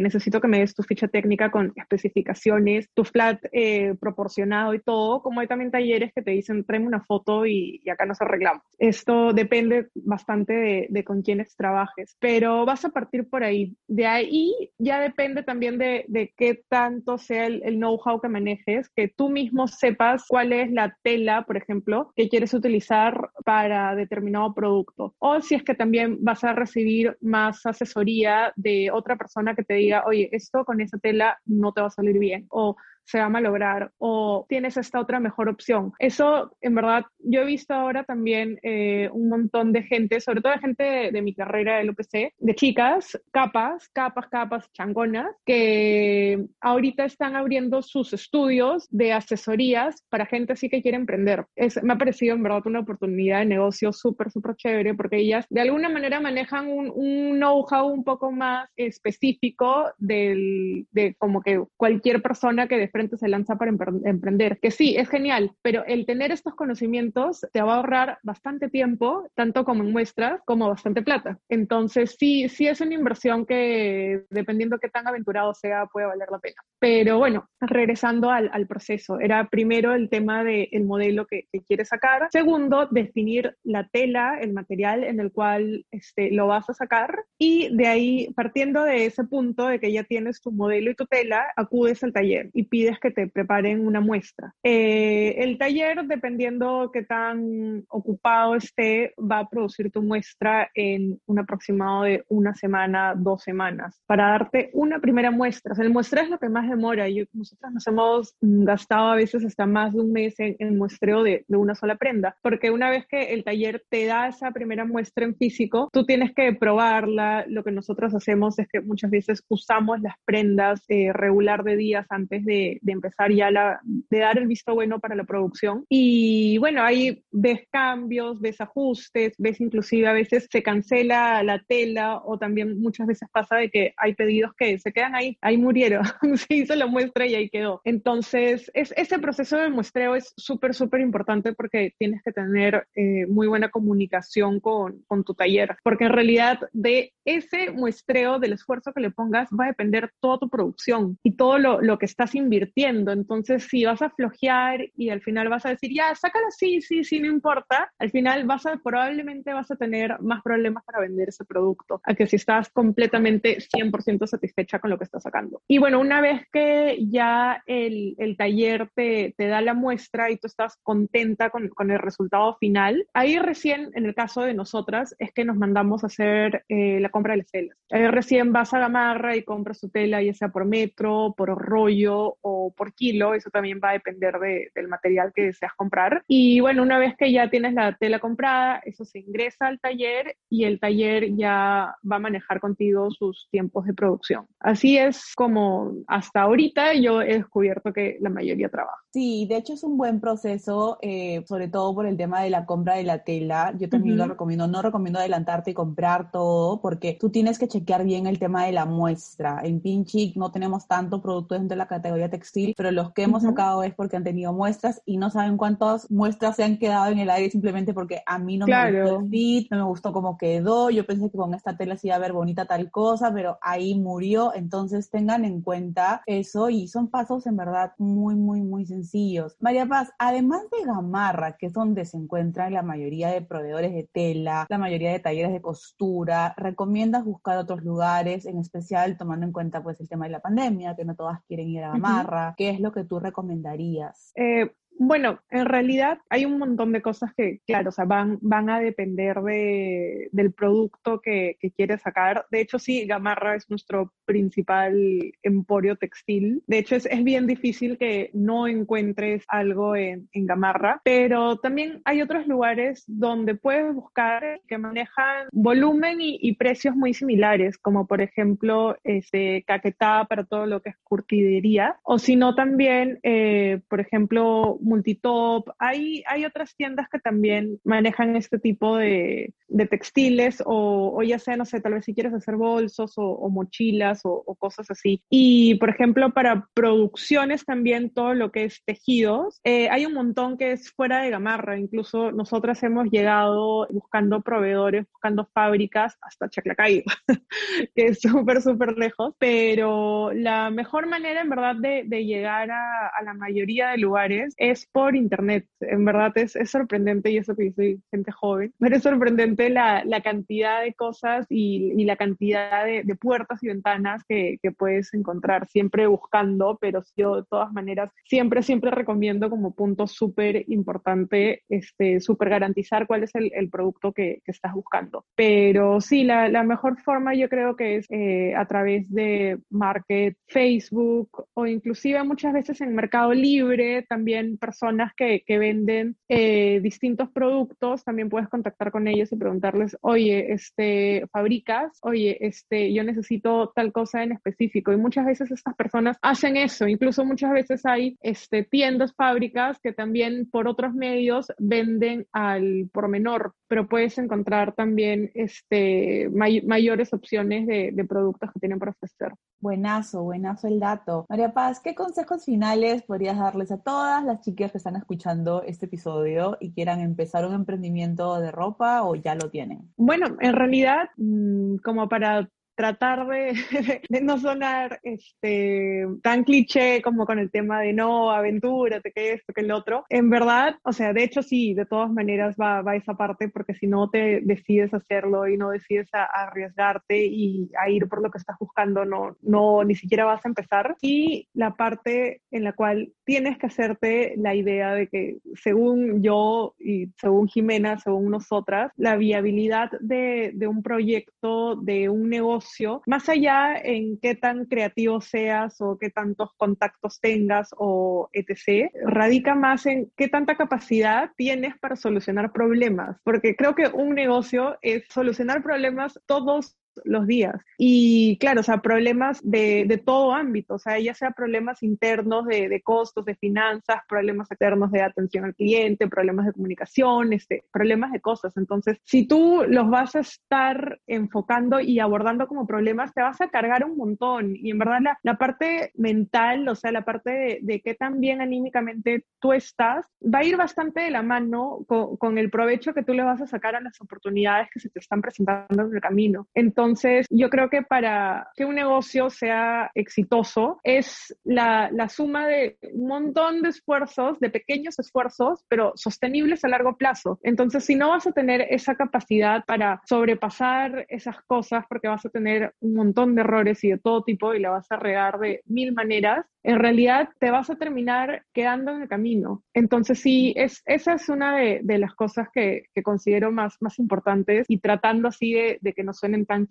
necesito 0.00 0.40
que 0.40 0.48
me 0.48 0.60
des 0.60 0.74
tu 0.74 0.82
ficha 0.82 1.08
técnica 1.08 1.50
con 1.50 1.72
especificaciones, 1.76 2.88
tu 2.94 3.04
flat 3.04 3.40
eh, 3.52 3.94
proporcionado 4.00 4.74
y 4.74 4.80
todo, 4.80 5.22
como 5.22 5.40
hay 5.40 5.46
también 5.46 5.70
talleres 5.70 6.12
que 6.12 6.22
te 6.22 6.32
dicen, 6.32 6.64
tráeme 6.64 6.86
una 6.86 7.04
foto 7.04 7.46
y, 7.46 7.80
y 7.84 7.90
acá 7.90 8.06
nos 8.06 8.20
arreglamos. 8.20 8.62
Esto 8.78 9.32
depende 9.32 9.88
bastante 10.04 10.52
de, 10.52 10.86
de, 10.90 11.04
con 11.04 11.22
quiénes 11.22 11.56
trabajes, 11.56 12.16
pero 12.20 12.64
vas 12.64 12.84
a 12.84 12.90
partir 12.90 13.28
por 13.28 13.44
ahí. 13.44 13.76
De 13.88 14.06
ahí 14.06 14.52
ya 14.78 15.00
depende 15.00 15.42
también 15.42 15.78
de, 15.78 16.04
de 16.08 16.32
qué 16.36 16.62
tanto 16.68 17.18
sea 17.18 17.46
el, 17.46 17.62
el 17.64 17.76
know-how 17.76 18.20
que 18.20 18.28
manejes, 18.28 18.88
que 18.90 19.08
tú 19.08 19.30
mismo 19.30 19.66
sepas 19.68 20.24
cuál 20.28 20.52
es 20.52 20.70
la 20.70 20.96
tela, 21.02 21.42
por 21.42 21.56
ejemplo, 21.56 22.12
que 22.16 22.28
quieres 22.28 22.54
utilizar 22.54 23.30
para 23.44 23.94
determinado 23.94 24.54
producto. 24.54 25.14
O 25.18 25.40
si 25.40 25.54
es 25.54 25.62
que 25.62 25.74
también 25.74 26.18
vas 26.20 26.44
a 26.44 26.52
recibir 26.52 27.16
más 27.20 27.64
asesoría 27.66 28.52
de 28.56 28.90
otra 28.90 29.16
persona 29.16 29.54
que 29.54 29.64
te 29.64 29.74
diga, 29.74 30.04
oye, 30.06 30.28
esto 30.32 30.64
con 30.64 30.80
esa 30.80 30.98
tela 30.98 31.38
no 31.44 31.72
te 31.72 31.80
va 31.80 31.88
a 31.88 31.90
salir 31.90 32.18
bien. 32.18 32.46
O 32.50 32.76
se 33.04 33.18
va 33.18 33.26
a 33.26 33.30
malograr 33.30 33.92
o 33.98 34.46
tienes 34.48 34.76
esta 34.76 35.00
otra 35.00 35.20
mejor 35.20 35.48
opción. 35.48 35.92
Eso, 35.98 36.56
en 36.60 36.74
verdad, 36.74 37.04
yo 37.18 37.42
he 37.42 37.44
visto 37.44 37.74
ahora 37.74 38.04
también 38.04 38.58
eh, 38.62 39.08
un 39.12 39.28
montón 39.28 39.72
de 39.72 39.82
gente, 39.82 40.20
sobre 40.20 40.40
todo 40.40 40.52
de 40.52 40.58
gente 40.58 40.84
de, 40.84 41.12
de 41.12 41.22
mi 41.22 41.34
carrera 41.34 41.78
del 41.78 41.90
UPC, 41.90 42.32
de 42.38 42.54
chicas, 42.54 43.20
capas, 43.32 43.88
capas, 43.92 44.28
capas, 44.28 44.72
changonas, 44.72 45.34
que 45.44 46.44
ahorita 46.60 47.04
están 47.04 47.36
abriendo 47.36 47.82
sus 47.82 48.12
estudios 48.12 48.86
de 48.90 49.12
asesorías 49.12 50.04
para 50.08 50.26
gente 50.26 50.54
así 50.54 50.68
que 50.68 50.82
quiere 50.82 50.96
emprender. 50.96 51.46
Es, 51.56 51.82
me 51.82 51.92
ha 51.94 51.98
parecido, 51.98 52.34
en 52.34 52.42
verdad, 52.42 52.62
una 52.66 52.80
oportunidad 52.80 53.40
de 53.40 53.46
negocio 53.46 53.92
súper, 53.92 54.30
súper 54.30 54.56
chévere 54.56 54.94
porque 54.94 55.18
ellas 55.18 55.46
de 55.50 55.60
alguna 55.60 55.88
manera 55.88 56.20
manejan 56.20 56.68
un, 56.68 56.90
un 56.94 57.36
know-how 57.38 57.86
un 57.88 58.04
poco 58.04 58.32
más 58.32 58.68
específico 58.76 59.92
del, 59.98 60.86
de 60.90 61.14
como 61.18 61.42
que 61.42 61.62
cualquier 61.76 62.22
persona 62.22 62.66
que 62.68 62.78
de 62.78 62.88
frente 62.94 63.16
se 63.16 63.28
lanza 63.28 63.56
para 63.56 63.72
emprender. 64.04 64.60
Que 64.60 64.70
sí, 64.70 64.94
es 64.96 65.08
genial, 65.08 65.50
pero 65.62 65.84
el 65.84 66.06
tener 66.06 66.30
estos 66.30 66.54
conocimientos 66.54 67.44
te 67.52 67.60
va 67.60 67.74
a 67.74 67.76
ahorrar 67.78 68.18
bastante 68.22 68.70
tiempo, 68.70 69.28
tanto 69.34 69.64
como 69.64 69.82
en 69.82 69.90
muestras, 69.90 70.40
como 70.44 70.68
bastante 70.68 71.02
plata. 71.02 71.38
Entonces, 71.48 72.14
sí, 72.16 72.48
sí 72.48 72.68
es 72.68 72.80
una 72.80 72.94
inversión 72.94 73.46
que, 73.46 74.24
dependiendo 74.30 74.78
qué 74.78 74.88
tan 74.88 75.08
aventurado 75.08 75.54
sea, 75.54 75.86
puede 75.86 76.06
valer 76.06 76.28
la 76.30 76.38
pena. 76.38 76.62
Pero 76.78 77.18
bueno, 77.18 77.48
regresando 77.60 78.30
al, 78.30 78.48
al 78.52 78.68
proceso, 78.68 79.18
era 79.18 79.48
primero 79.48 79.92
el 79.92 80.08
tema 80.08 80.44
del 80.44 80.68
de 80.70 80.80
modelo 80.84 81.26
que, 81.26 81.48
que, 81.52 81.62
quieres 81.62 81.88
sacar. 81.88 82.28
Segundo, 82.30 82.86
definir 82.90 83.56
la 83.64 83.88
tela, 83.88 84.38
el 84.40 84.52
material 84.52 85.02
en 85.02 85.18
el 85.18 85.32
cual 85.32 85.84
este, 85.90 86.30
lo 86.30 86.46
vas 86.46 86.70
a 86.70 86.74
sacar. 86.74 87.24
Y 87.38 87.74
de 87.76 87.88
ahí, 87.88 88.32
partiendo 88.36 88.84
de 88.84 89.06
ese 89.06 89.24
punto 89.24 89.66
de 89.66 89.80
que 89.80 89.92
ya 89.92 90.04
tienes 90.04 90.40
tu 90.40 90.52
modelo 90.52 90.90
y 90.90 90.94
tu 90.94 91.06
tela, 91.06 91.46
acudes 91.56 92.04
al 92.04 92.12
taller 92.12 92.50
y 92.52 92.64
pides 92.64 92.83
que 93.00 93.10
te 93.10 93.28
preparen 93.28 93.86
una 93.86 94.00
muestra. 94.00 94.54
Eh, 94.62 95.34
el 95.38 95.58
taller, 95.58 96.04
dependiendo 96.06 96.90
qué 96.92 97.02
tan 97.02 97.84
ocupado 97.88 98.56
esté, 98.56 99.14
va 99.18 99.40
a 99.40 99.48
producir 99.48 99.90
tu 99.90 100.02
muestra 100.02 100.70
en 100.74 101.20
un 101.26 101.38
aproximado 101.38 102.04
de 102.04 102.24
una 102.28 102.54
semana, 102.54 103.14
dos 103.16 103.42
semanas, 103.42 104.00
para 104.06 104.30
darte 104.30 104.70
una 104.72 105.00
primera 105.00 105.30
muestra. 105.30 105.72
O 105.72 105.74
sea, 105.74 105.84
el 105.84 105.92
muestra 105.92 106.22
es 106.22 106.30
lo 106.30 106.38
que 106.38 106.48
más 106.48 106.68
demora. 106.68 107.08
Yo, 107.08 107.24
nosotros 107.32 107.72
nos 107.72 107.86
hemos 107.86 108.36
gastado 108.40 109.12
a 109.12 109.16
veces 109.16 109.44
hasta 109.44 109.66
más 109.66 109.94
de 109.94 110.00
un 110.00 110.12
mes 110.12 110.38
en, 110.38 110.56
en 110.58 110.76
muestreo 110.76 111.22
de, 111.22 111.44
de, 111.48 111.56
una 111.56 111.74
sola 111.74 111.96
prenda, 111.96 112.36
porque 112.42 112.70
una 112.70 112.90
vez 112.90 113.06
que 113.06 113.34
el 113.34 113.44
taller 113.44 113.82
te 113.88 114.06
da 114.06 114.28
esa 114.28 114.50
primera 114.50 114.84
muestra 114.84 115.24
en 115.24 115.36
físico, 115.36 115.88
tú 115.92 116.04
tienes 116.04 116.34
que 116.34 116.52
probarla. 116.54 117.44
Lo 117.48 117.64
que 117.64 117.72
nosotros 117.72 118.14
hacemos 118.14 118.58
es 118.58 118.68
que 118.68 118.80
muchas 118.80 119.10
veces 119.10 119.44
usamos 119.48 120.00
las 120.00 120.14
prendas 120.24 120.84
eh, 120.88 121.12
regular 121.12 121.64
de 121.64 121.76
días 121.76 122.06
antes 122.10 122.44
de, 122.44 122.73
de, 122.82 122.92
empezar 122.92 123.32
ya 123.32 123.50
de 123.84 124.18
dar 124.18 124.38
el 124.38 124.46
visto 124.46 124.74
bueno 124.74 125.00
para 125.00 125.14
la 125.14 125.24
producción. 125.24 125.84
Y 125.88 126.58
bueno, 126.58 126.82
ahí 126.82 127.22
ves 127.30 127.66
cambios, 127.70 128.40
ves 128.40 128.60
ajustes, 128.60 129.34
ves 129.38 129.60
inclusive 129.60 130.06
a 130.06 130.12
veces 130.12 130.48
se 130.50 130.62
cancela 130.62 131.42
la 131.42 131.58
tela 131.60 132.20
o 132.24 132.38
también 132.38 132.80
muchas 132.80 133.06
veces 133.06 133.28
pasa 133.32 133.56
de 133.56 133.70
que 133.70 133.94
hay 133.96 134.14
pedidos 134.14 134.52
que 134.56 134.78
se 134.78 134.92
quedan 134.92 135.14
ahí, 135.14 135.36
ahí 135.40 135.56
murieron, 135.56 136.04
se 136.36 136.54
hizo 136.54 136.74
la 136.74 136.86
muestra 136.86 137.26
y 137.26 137.34
ahí 137.34 137.48
quedó. 137.48 137.80
Entonces, 137.84 138.70
es, 138.74 138.92
ese 138.96 139.18
proceso 139.18 139.56
de 139.56 139.70
muestreo 139.70 140.14
es 140.14 140.32
súper, 140.36 140.74
súper 140.74 141.00
importante 141.00 141.52
porque 141.52 141.94
tienes 141.98 142.22
que 142.22 142.32
tener 142.32 142.86
eh, 142.94 143.26
muy 143.26 143.46
buena 143.46 143.70
comunicación 143.70 144.60
con, 144.60 145.02
con 145.06 145.24
tu 145.24 145.34
taller, 145.34 145.76
porque 145.82 146.04
en 146.04 146.12
realidad 146.12 146.60
de 146.72 147.12
ese 147.24 147.70
muestreo, 147.70 148.38
del 148.38 148.52
esfuerzo 148.52 148.92
que 148.92 149.00
le 149.00 149.10
pongas, 149.10 149.48
va 149.50 149.64
a 149.64 149.68
depender 149.68 150.10
toda 150.20 150.38
tu 150.38 150.48
producción 150.48 151.18
y 151.22 151.32
todo 151.36 151.58
lo, 151.58 151.80
lo 151.80 151.98
que 151.98 152.06
estás 152.06 152.34
invirtiendo 152.34 152.63
invirtiendo. 152.64 153.12
Entonces, 153.12 153.66
si 153.68 153.84
vas 153.84 154.02
a 154.02 154.10
flojear 154.10 154.80
y 154.96 155.10
al 155.10 155.20
final 155.20 155.48
vas 155.48 155.66
a 155.66 155.70
decir, 155.70 155.92
ya, 155.94 156.14
sácala, 156.14 156.46
sí, 156.50 156.80
sí, 156.80 157.04
sí, 157.04 157.20
no 157.20 157.26
importa, 157.26 157.92
al 157.98 158.10
final 158.10 158.44
vas 158.44 158.66
a, 158.66 158.76
probablemente 158.76 159.52
vas 159.52 159.70
a 159.70 159.76
tener 159.76 160.20
más 160.20 160.42
problemas 160.42 160.84
para 160.84 161.00
vender 161.00 161.28
ese 161.28 161.44
producto, 161.44 162.00
a 162.04 162.14
que 162.14 162.26
si 162.26 162.36
estás 162.36 162.70
completamente 162.70 163.58
100% 163.58 164.26
satisfecha 164.26 164.78
con 164.78 164.90
lo 164.90 164.98
que 164.98 165.04
estás 165.04 165.22
sacando. 165.22 165.62
Y 165.68 165.78
bueno, 165.78 166.00
una 166.00 166.20
vez 166.20 166.42
que 166.52 166.98
ya 167.10 167.62
el, 167.66 168.14
el 168.18 168.36
taller 168.36 168.88
te, 168.94 169.34
te, 169.36 169.46
da 169.46 169.60
la 169.60 169.74
muestra 169.74 170.30
y 170.30 170.36
tú 170.36 170.46
estás 170.46 170.78
contenta 170.82 171.50
con, 171.50 171.68
con, 171.68 171.90
el 171.90 171.98
resultado 171.98 172.56
final, 172.58 173.06
ahí 173.12 173.38
recién, 173.38 173.90
en 173.94 174.06
el 174.06 174.14
caso 174.14 174.42
de 174.42 174.54
nosotras, 174.54 175.14
es 175.18 175.32
que 175.32 175.44
nos 175.44 175.56
mandamos 175.56 176.02
a 176.02 176.06
hacer 176.06 176.64
eh, 176.68 176.98
la 177.00 177.10
compra 177.10 177.32
de 177.32 177.38
las 177.38 177.50
telas. 177.50 177.76
Ahí 177.90 178.06
recién 178.08 178.52
vas 178.52 178.72
a 178.72 178.78
Gamarra 178.78 179.36
y 179.36 179.42
compras 179.42 179.80
tu 179.80 179.88
tela, 179.88 180.22
ya 180.22 180.34
sea 180.34 180.48
por 180.48 180.64
metro, 180.64 181.34
por 181.36 181.50
rollo 181.50 182.36
o 182.40 182.53
por 182.76 182.92
kilo, 182.94 183.34
eso 183.34 183.50
también 183.50 183.80
va 183.82 183.90
a 183.90 183.94
depender 183.94 184.38
de, 184.38 184.70
del 184.74 184.88
material 184.88 185.32
que 185.34 185.42
deseas 185.42 185.72
comprar. 185.74 186.22
Y 186.26 186.60
bueno, 186.60 186.82
una 186.82 186.98
vez 186.98 187.14
que 187.16 187.32
ya 187.32 187.50
tienes 187.50 187.74
la 187.74 187.96
tela 187.96 188.18
comprada, 188.18 188.80
eso 188.84 189.04
se 189.04 189.20
ingresa 189.20 189.66
al 189.66 189.80
taller 189.80 190.36
y 190.48 190.64
el 190.64 190.78
taller 190.80 191.34
ya 191.36 191.94
va 192.10 192.16
a 192.16 192.18
manejar 192.18 192.60
contigo 192.60 193.10
sus 193.10 193.48
tiempos 193.50 193.86
de 193.86 193.94
producción. 193.94 194.46
Así 194.60 194.98
es 194.98 195.32
como 195.34 195.92
hasta 196.06 196.42
ahorita 196.42 196.94
yo 196.94 197.22
he 197.22 197.34
descubierto 197.34 197.92
que 197.92 198.18
la 198.20 198.30
mayoría 198.30 198.68
trabaja. 198.68 198.96
Sí, 199.12 199.46
de 199.48 199.56
hecho 199.56 199.74
es 199.74 199.84
un 199.84 199.96
buen 199.96 200.20
proceso, 200.20 200.98
eh, 201.02 201.44
sobre 201.46 201.68
todo 201.68 201.94
por 201.94 202.06
el 202.06 202.16
tema 202.16 202.42
de 202.42 202.50
la 202.50 202.66
compra 202.66 202.96
de 202.96 203.04
la 203.04 203.22
tela. 203.24 203.72
Yo 203.78 203.88
también 203.88 204.14
uh 204.14 204.18
-huh. 204.18 204.26
lo 204.26 204.32
recomiendo. 204.32 204.66
No 204.66 204.82
recomiendo 204.82 205.18
adelantarte 205.18 205.70
y 205.70 205.74
comprar 205.74 206.30
todo 206.30 206.80
porque 206.80 207.16
tú 207.18 207.30
tienes 207.30 207.58
que 207.58 207.68
chequear 207.68 208.04
bien 208.04 208.26
el 208.26 208.38
tema 208.38 208.66
de 208.66 208.72
la 208.72 208.86
muestra. 208.86 209.60
En 209.62 209.80
Pinchic 209.80 210.36
no 210.36 210.50
tenemos 210.50 210.86
tanto 210.86 211.20
producto 211.22 211.54
dentro 211.54 211.74
de 211.74 211.78
la 211.78 211.86
categoría 211.86 212.30
textil, 212.30 212.43
pero 212.76 212.90
los 212.90 213.12
que 213.12 213.22
hemos 213.22 213.42
uh 213.42 213.46
-huh. 213.46 213.50
sacado 213.50 213.82
es 213.82 213.94
porque 213.94 214.16
han 214.16 214.24
tenido 214.24 214.52
muestras 214.52 215.02
y 215.04 215.16
no 215.18 215.30
saben 215.30 215.56
cuántas 215.56 216.10
muestras 216.10 216.56
se 216.56 216.64
han 216.64 216.78
quedado 216.78 217.12
en 217.12 217.18
el 217.18 217.30
aire 217.30 217.50
simplemente 217.50 217.94
porque 217.94 218.22
a 218.26 218.38
mí 218.38 218.58
no 218.58 218.66
claro. 218.66 218.92
me 218.92 219.02
gustó 219.02 219.20
el 219.20 219.30
fit, 219.30 219.70
no 219.70 219.76
me 219.76 219.84
gustó 219.84 220.12
cómo 220.12 220.38
quedó. 220.38 220.90
Yo 220.90 221.06
pensé 221.06 221.30
que 221.30 221.36
con 221.36 221.54
esta 221.54 221.76
tela 221.76 221.96
se 221.96 222.08
iba 222.08 222.16
a 222.16 222.20
ver 222.20 222.32
bonita 222.32 222.64
tal 222.64 222.90
cosa, 222.90 223.32
pero 223.32 223.58
ahí 223.60 223.98
murió. 223.98 224.52
Entonces 224.54 225.10
tengan 225.10 225.44
en 225.44 225.60
cuenta 225.60 226.22
eso 226.26 226.70
y 226.70 226.88
son 226.88 227.08
pasos 227.08 227.46
en 227.46 227.56
verdad 227.56 227.92
muy, 227.98 228.34
muy, 228.34 228.62
muy 228.62 228.86
sencillos 228.86 228.94
sencillos. 228.94 229.56
María 229.60 229.86
Paz, 229.86 230.12
además 230.18 230.62
de 230.70 230.84
Gamarra, 230.86 231.56
que 231.56 231.66
es 231.66 231.72
donde 231.72 232.04
se 232.04 232.16
encuentran 232.16 232.72
la 232.72 232.82
mayoría 232.82 233.28
de 233.28 233.42
proveedores 233.42 233.92
de 233.92 234.08
tela, 234.12 234.66
la 234.68 234.78
mayoría 234.78 235.12
de 235.12 235.18
talleres 235.18 235.52
de 235.52 235.60
costura, 235.60 236.54
¿recomiendas 236.56 237.24
buscar 237.24 237.58
otros 237.58 237.82
lugares, 237.82 238.46
en 238.46 238.58
especial 238.58 239.16
tomando 239.16 239.46
en 239.46 239.52
cuenta 239.52 239.82
pues 239.82 240.00
el 240.00 240.08
tema 240.08 240.26
de 240.26 240.32
la 240.32 240.40
pandemia, 240.40 240.96
que 240.96 241.04
no 241.04 241.14
todas 241.14 241.40
quieren 241.46 241.68
ir 241.68 241.84
a 241.84 241.90
Gamarra? 241.90 242.23
¿Qué 242.56 242.70
es 242.70 242.80
lo 242.80 242.92
que 242.92 243.04
tú 243.04 243.20
recomendarías? 243.20 244.32
Eh, 244.36 244.70
bueno, 244.98 245.40
en 245.50 245.66
realidad 245.66 246.18
hay 246.28 246.44
un 246.44 246.58
montón 246.58 246.92
de 246.92 247.02
cosas 247.02 247.32
que, 247.36 247.60
claro, 247.66 247.88
o 247.88 247.92
sea, 247.92 248.04
van, 248.04 248.38
van 248.40 248.70
a 248.70 248.80
depender 248.80 249.40
de, 249.40 250.28
del 250.32 250.52
producto 250.52 251.20
que, 251.20 251.56
que 251.60 251.70
quieres 251.70 252.02
sacar. 252.02 252.46
De 252.50 252.60
hecho, 252.60 252.78
sí, 252.78 253.06
Gamarra 253.06 253.56
es 253.56 253.68
nuestro 253.70 254.12
principal 254.24 254.94
emporio 255.42 255.96
textil. 255.96 256.62
De 256.66 256.78
hecho, 256.78 256.96
es, 256.96 257.06
es 257.06 257.24
bien 257.24 257.46
difícil 257.46 257.98
que 257.98 258.30
no 258.32 258.66
encuentres 258.66 259.44
algo 259.48 259.96
en, 259.96 260.28
en, 260.32 260.46
Gamarra, 260.46 261.00
pero 261.04 261.56
también 261.56 262.02
hay 262.04 262.20
otros 262.20 262.46
lugares 262.46 263.04
donde 263.06 263.54
puedes 263.54 263.94
buscar 263.94 264.60
que 264.68 264.76
manejan 264.78 265.48
volumen 265.52 266.20
y, 266.20 266.38
y 266.40 266.54
precios 266.56 266.94
muy 266.94 267.14
similares, 267.14 267.78
como 267.78 268.06
por 268.06 268.20
ejemplo, 268.20 268.96
este, 269.04 269.64
Caquetá 269.66 270.26
para 270.28 270.44
todo 270.44 270.66
lo 270.66 270.82
que 270.82 270.90
es 270.90 270.96
curtidería, 271.02 271.96
o 272.02 272.18
si 272.18 272.36
no 272.36 272.54
también, 272.54 273.18
eh, 273.22 273.80
por 273.88 274.00
ejemplo, 274.00 274.78
Multitop. 274.84 275.70
Hay, 275.78 276.22
hay 276.26 276.44
otras 276.44 276.74
tiendas 276.76 277.08
que 277.08 277.18
también 277.18 277.80
manejan 277.84 278.36
este 278.36 278.58
tipo 278.58 278.96
de, 278.96 279.52
de 279.68 279.86
textiles 279.86 280.62
o, 280.64 281.12
o, 281.16 281.22
ya 281.22 281.38
sea, 281.38 281.56
no 281.56 281.64
sé, 281.64 281.80
tal 281.80 281.94
vez 281.94 282.04
si 282.04 282.14
quieres 282.14 282.32
hacer 282.32 282.56
bolsos 282.56 283.14
o, 283.16 283.48
mochilas 283.50 284.20
o, 284.24 284.42
cosas 284.58 284.90
así. 284.90 285.22
Y, 285.30 285.74
por 285.76 285.90
ejemplo, 285.90 286.32
para 286.32 286.68
producciones 286.74 287.64
también 287.64 288.10
todo 288.10 288.34
lo 288.34 288.52
que 288.52 288.64
es 288.64 288.82
tejidos, 288.84 289.60
eh, 289.64 289.88
hay 289.90 290.06
un 290.06 290.14
montón 290.14 290.56
que 290.56 290.72
es 290.72 290.92
fuera 290.92 291.22
de 291.22 291.30
Gamarra. 291.30 291.78
Incluso 291.78 292.32
nosotras 292.32 292.82
hemos 292.82 293.08
llegado 293.10 293.86
buscando 293.90 294.42
proveedores, 294.42 295.06
buscando 295.10 295.48
fábricas 295.52 296.16
hasta 296.22 296.48
Chaclacayo, 296.48 297.02
que 297.94 298.06
es 298.06 298.20
súper, 298.20 298.62
súper 298.62 298.96
lejos. 298.96 299.34
Pero 299.38 300.32
la 300.32 300.70
mejor 300.70 301.06
manera, 301.08 301.40
en 301.40 301.50
verdad, 301.50 301.76
de, 301.76 302.04
de 302.06 302.24
llegar 302.24 302.70
a, 302.70 303.08
a, 303.08 303.22
la 303.22 303.34
mayoría 303.34 303.90
de 303.90 303.98
lugares 303.98 304.54
es 304.56 304.73
por 304.92 305.16
internet. 305.16 305.66
En 305.80 306.04
verdad 306.04 306.32
es, 306.36 306.56
es 306.56 306.70
sorprendente, 306.70 307.30
y 307.30 307.38
eso 307.38 307.54
que 307.54 307.72
soy 307.72 308.00
gente 308.10 308.32
joven, 308.32 308.72
pero 308.78 308.96
es 308.96 309.02
sorprendente 309.02 309.70
la, 309.70 310.04
la 310.04 310.20
cantidad 310.20 310.82
de 310.82 310.94
cosas 310.94 311.46
y, 311.48 311.92
y 311.96 312.04
la 312.04 312.16
cantidad 312.16 312.84
de, 312.84 313.02
de, 313.04 313.14
puertas 313.14 313.62
y 313.62 313.68
ventanas 313.68 314.22
que, 314.28 314.58
que 314.62 314.72
puedes 314.72 315.14
encontrar, 315.14 315.66
siempre 315.68 316.06
buscando, 316.06 316.78
pero 316.80 317.02
yo 317.16 317.36
de 317.36 317.44
todas 317.48 317.72
maneras 317.72 318.10
siempre, 318.24 318.62
siempre 318.62 318.90
recomiendo 318.90 319.50
como 319.50 319.74
punto 319.74 320.06
súper 320.06 320.64
importante, 320.68 321.62
este, 321.68 322.20
súper 322.20 322.50
garantizar 322.50 323.06
cuál 323.06 323.24
es 323.24 323.34
el, 323.34 323.50
el 323.54 323.70
producto 323.70 324.12
que, 324.12 324.40
que, 324.44 324.52
estás 324.52 324.72
buscando. 324.72 325.24
Pero 325.34 326.00
sí, 326.00 326.24
la, 326.24 326.48
la, 326.48 326.62
mejor 326.62 327.00
forma 327.02 327.34
yo 327.34 327.48
creo 327.48 327.76
que 327.76 327.96
es 327.96 328.06
eh, 328.10 328.54
a 328.56 328.66
través 328.66 329.10
de 329.10 329.58
Market, 329.70 330.36
Facebook 330.46 331.46
o 331.54 331.66
inclusive 331.66 332.22
muchas 332.24 332.52
veces 332.52 332.80
en 332.80 332.94
Mercado 332.94 333.32
Libre, 333.32 334.02
también 334.08 334.58
personas 334.64 335.12
que, 335.14 335.42
que 335.46 335.58
venden 335.58 336.16
eh, 336.26 336.80
distintos 336.82 337.28
productos, 337.30 338.02
también 338.02 338.30
puedes 338.30 338.48
contactar 338.48 338.90
con 338.90 339.06
ellos 339.06 339.30
y 339.30 339.36
preguntarles, 339.36 339.94
oye, 340.00 340.54
este, 340.54 341.26
fabricas, 341.30 341.98
oye, 342.00 342.38
este, 342.40 342.94
yo 342.94 343.04
necesito 343.04 343.72
tal 343.74 343.92
cosa 343.92 344.22
en 344.22 344.32
específico. 344.32 344.90
Y 344.90 344.96
muchas 344.96 345.26
veces 345.26 345.50
estas 345.50 345.74
personas 345.74 346.16
hacen 346.22 346.56
eso, 346.56 346.88
incluso 346.88 347.26
muchas 347.26 347.52
veces 347.52 347.84
hay 347.84 348.16
este, 348.22 348.64
tiendas, 348.64 349.12
fábricas 349.14 349.78
que 349.80 349.92
también 349.92 350.48
por 350.50 350.66
otros 350.66 350.94
medios 350.94 351.52
venden 351.58 352.26
al 352.32 352.88
por 352.90 353.08
menor, 353.08 353.52
pero 353.68 353.86
puedes 353.86 354.16
encontrar 354.16 354.74
también 354.74 355.30
este, 355.34 356.30
may 356.32 356.62
mayores 356.62 357.12
opciones 357.12 357.66
de, 357.66 357.90
de 357.92 358.04
productos 358.04 358.50
que 358.50 358.60
tienen 358.60 358.78
para 358.78 358.92
ofrecer. 358.92 359.32
Buenazo, 359.64 360.22
buenazo 360.22 360.68
el 360.68 360.78
dato. 360.78 361.24
María 361.30 361.54
Paz, 361.54 361.80
¿qué 361.80 361.94
consejos 361.94 362.44
finales 362.44 363.02
podrías 363.02 363.38
darles 363.38 363.72
a 363.72 363.78
todas 363.78 364.22
las 364.22 364.42
chicas 364.42 364.70
que 364.70 364.76
están 364.76 364.94
escuchando 364.94 365.62
este 365.62 365.86
episodio 365.86 366.58
y 366.60 366.72
quieran 366.74 367.00
empezar 367.00 367.46
un 367.46 367.54
emprendimiento 367.54 368.38
de 368.40 368.50
ropa 368.50 369.04
o 369.04 369.14
ya 369.14 369.34
lo 369.34 369.48
tienen? 369.48 369.90
Bueno, 369.96 370.36
en 370.40 370.52
realidad, 370.52 371.08
mm, 371.16 371.76
como 371.76 372.10
para 372.10 372.46
tratar 372.74 373.26
de, 373.26 373.54
de, 374.08 374.20
no 374.20 374.38
sonar 374.38 375.00
este, 375.02 376.06
tan 376.22 376.44
cliché 376.44 377.02
como 377.02 377.26
con 377.26 377.38
el 377.38 377.50
tema 377.50 377.80
de 377.80 377.92
no, 377.92 378.30
aventúrate, 378.30 379.12
que 379.12 379.34
esto, 379.34 379.52
que 379.52 379.62
el 379.62 379.72
otro. 379.72 380.04
En 380.08 380.30
verdad, 380.30 380.76
o 380.82 380.92
sea, 380.92 381.12
de 381.12 381.24
hecho 381.24 381.42
sí, 381.42 381.74
de 381.74 381.86
todas 381.86 382.10
maneras 382.10 382.56
va, 382.60 382.82
va 382.82 382.96
esa 382.96 383.14
parte 383.14 383.48
porque 383.48 383.74
si 383.74 383.86
no 383.86 384.10
te 384.10 384.40
decides 384.42 384.92
hacerlo 384.92 385.48
y 385.48 385.56
no 385.56 385.70
decides 385.70 386.08
a, 386.12 386.24
a 386.24 386.48
arriesgarte 386.48 387.26
y 387.26 387.70
a 387.80 387.88
ir 387.90 388.08
por 388.08 388.22
lo 388.22 388.30
que 388.30 388.38
estás 388.38 388.56
buscando, 388.58 389.04
no, 389.04 389.36
no, 389.42 389.84
ni 389.84 389.94
siquiera 389.94 390.24
vas 390.24 390.44
a 390.44 390.48
empezar. 390.48 390.96
Y 391.00 391.48
la 391.54 391.74
parte 391.76 392.42
en 392.50 392.64
la 392.64 392.72
cual 392.72 393.12
tienes 393.24 393.58
que 393.58 393.66
hacerte 393.66 394.34
la 394.36 394.54
idea 394.54 394.94
de 394.94 395.08
que 395.08 395.38
según 395.54 396.22
yo 396.22 396.74
y 396.78 397.08
según 397.20 397.48
Jimena, 397.48 397.98
según 397.98 398.30
nosotras, 398.30 398.92
la 398.96 399.16
viabilidad 399.16 399.90
de, 400.00 400.52
de 400.54 400.66
un 400.66 400.82
proyecto, 400.82 401.76
de 401.76 402.08
un 402.08 402.28
negocio, 402.28 402.63
más 403.06 403.28
allá 403.28 403.76
en 403.76 404.18
qué 404.18 404.34
tan 404.34 404.66
creativo 404.66 405.20
seas 405.20 405.80
o 405.80 405.98
qué 405.98 406.10
tantos 406.10 406.50
contactos 406.56 407.20
tengas 407.20 407.70
o 407.76 408.28
etc., 408.32 408.90
radica 409.04 409.54
más 409.54 409.86
en 409.86 410.10
qué 410.16 410.28
tanta 410.28 410.56
capacidad 410.56 411.30
tienes 411.36 411.76
para 411.78 411.96
solucionar 411.96 412.52
problemas, 412.52 413.16
porque 413.24 413.56
creo 413.56 413.74
que 413.74 413.88
un 413.88 414.14
negocio 414.14 414.78
es 414.82 415.04
solucionar 415.08 415.62
problemas 415.62 416.20
todos 416.26 416.76
los 417.04 417.26
días. 417.26 417.54
Y 417.78 418.38
claro, 418.38 418.60
o 418.60 418.64
sea, 418.64 418.78
problemas 418.78 419.40
de, 419.42 419.84
de 419.86 419.98
todo 419.98 420.32
ámbito, 420.32 420.74
o 420.74 420.78
sea, 420.78 420.98
ya 420.98 421.14
sea 421.14 421.32
problemas 421.32 421.82
internos 421.82 422.46
de, 422.46 422.68
de, 422.68 422.82
costos, 422.82 423.24
de 423.24 423.34
finanzas, 423.34 424.02
problemas 424.08 424.50
externos 424.50 424.90
de 424.90 425.02
atención 425.02 425.44
al 425.44 425.54
cliente, 425.54 426.08
problemas 426.08 426.46
de 426.46 426.52
comunicación, 426.52 427.32
este, 427.32 427.64
problemas 427.72 428.12
de 428.12 428.20
cosas. 428.20 428.56
Entonces, 428.56 428.98
si 429.04 429.26
tú 429.26 429.64
los 429.68 429.88
vas 429.90 430.14
a 430.16 430.20
estar 430.20 431.00
enfocando 431.06 431.80
y 431.80 431.98
abordando 431.98 432.46
como 432.46 432.66
problemas, 432.66 433.12
te 433.12 433.22
vas 433.22 433.40
a 433.40 433.48
cargar 433.48 433.84
un 433.84 433.96
montón. 433.96 434.54
Y 434.56 434.70
en 434.70 434.78
verdad 434.78 434.98
la, 435.02 435.18
la 435.22 435.36
parte 435.36 435.90
mental, 435.94 436.68
o 436.68 436.74
sea, 436.74 436.92
la 436.92 437.04
parte 437.04 437.30
de, 437.30 437.58
de 437.62 437.80
qué 437.80 437.94
tan 437.94 438.20
bien 438.20 438.40
anímicamente 438.40 439.24
tú 439.40 439.52
estás, 439.52 440.06
va 440.22 440.40
a 440.40 440.44
ir 440.44 440.56
bastante 440.56 441.00
de 441.00 441.10
la 441.10 441.22
mano 441.22 441.84
con, 441.86 442.16
con 442.16 442.38
el 442.38 442.50
provecho 442.50 442.94
que 442.94 443.02
tú 443.02 443.12
le 443.12 443.22
vas 443.22 443.40
a 443.40 443.46
sacar 443.46 443.76
a 443.76 443.80
las 443.80 444.00
oportunidades 444.00 444.68
que 444.72 444.80
se 444.80 444.90
te 444.90 445.00
están 445.00 445.20
presentando 445.20 445.82
en 445.82 445.94
el 445.94 446.00
camino. 446.00 446.48
Entonces, 446.54 446.83
entonces, 446.84 447.26
yo 447.30 447.48
creo 447.48 447.70
que 447.70 447.80
para 447.80 448.50
que 448.54 448.66
un 448.66 448.74
negocio 448.74 449.30
sea 449.30 449.90
exitoso 449.94 450.80
es 450.82 451.34
la, 451.42 451.88
la, 451.90 452.10
suma 452.10 452.46
de 452.46 452.76
un 452.92 453.06
montón 453.06 453.62
de 453.62 453.70
esfuerzos, 453.70 454.38
de 454.38 454.50
pequeños 454.50 454.98
esfuerzos, 454.98 455.64
pero 455.66 455.92
sostenibles 455.94 456.62
a 456.62 456.68
largo 456.68 456.98
plazo. 456.98 457.40
Entonces, 457.42 457.86
si 457.86 457.94
no 457.94 458.10
vas 458.10 458.26
a 458.26 458.32
tener 458.32 458.66
esa 458.68 458.96
capacidad 458.96 459.64
para 459.64 460.02
sobrepasar 460.04 461.06
esas 461.08 461.40
cosas, 461.46 461.86
porque 461.88 462.08
vas 462.08 462.26
a 462.26 462.28
tener 462.28 462.74
un 462.80 462.94
montón 462.94 463.34
de 463.34 463.40
errores 463.40 463.82
y 463.82 463.88
de 463.88 463.98
todo 463.98 464.22
tipo 464.22 464.52
y 464.52 464.60
la 464.60 464.70
vas 464.70 464.86
a 464.90 464.96
regar 464.96 465.38
de 465.38 465.62
mil 465.64 465.94
maneras, 465.94 466.44
en 466.64 466.78
realidad 466.78 467.28
te 467.38 467.50
vas 467.50 467.68
a 467.70 467.76
terminar 467.76 468.42
quedando 468.52 468.92
en 468.92 469.02
el 469.02 469.08
camino. 469.08 469.62
Entonces, 469.74 470.18
sí, 470.18 470.54
es, 470.56 470.82
esa 470.86 471.14
es 471.14 471.28
una 471.28 471.56
de, 471.56 471.80
de 471.82 471.98
las 471.98 472.14
cosas 472.14 472.48
que, 472.52 472.84
que, 472.94 473.02
considero 473.02 473.52
más, 473.52 473.76
más 473.80 473.98
importantes 473.98 474.64
y 474.68 474.78
tratando 474.78 475.28
así 475.28 475.52
de, 475.52 475.78
de 475.82 475.92
que 475.92 476.02
no 476.02 476.14
suenen 476.14 476.46
tan 476.46 476.66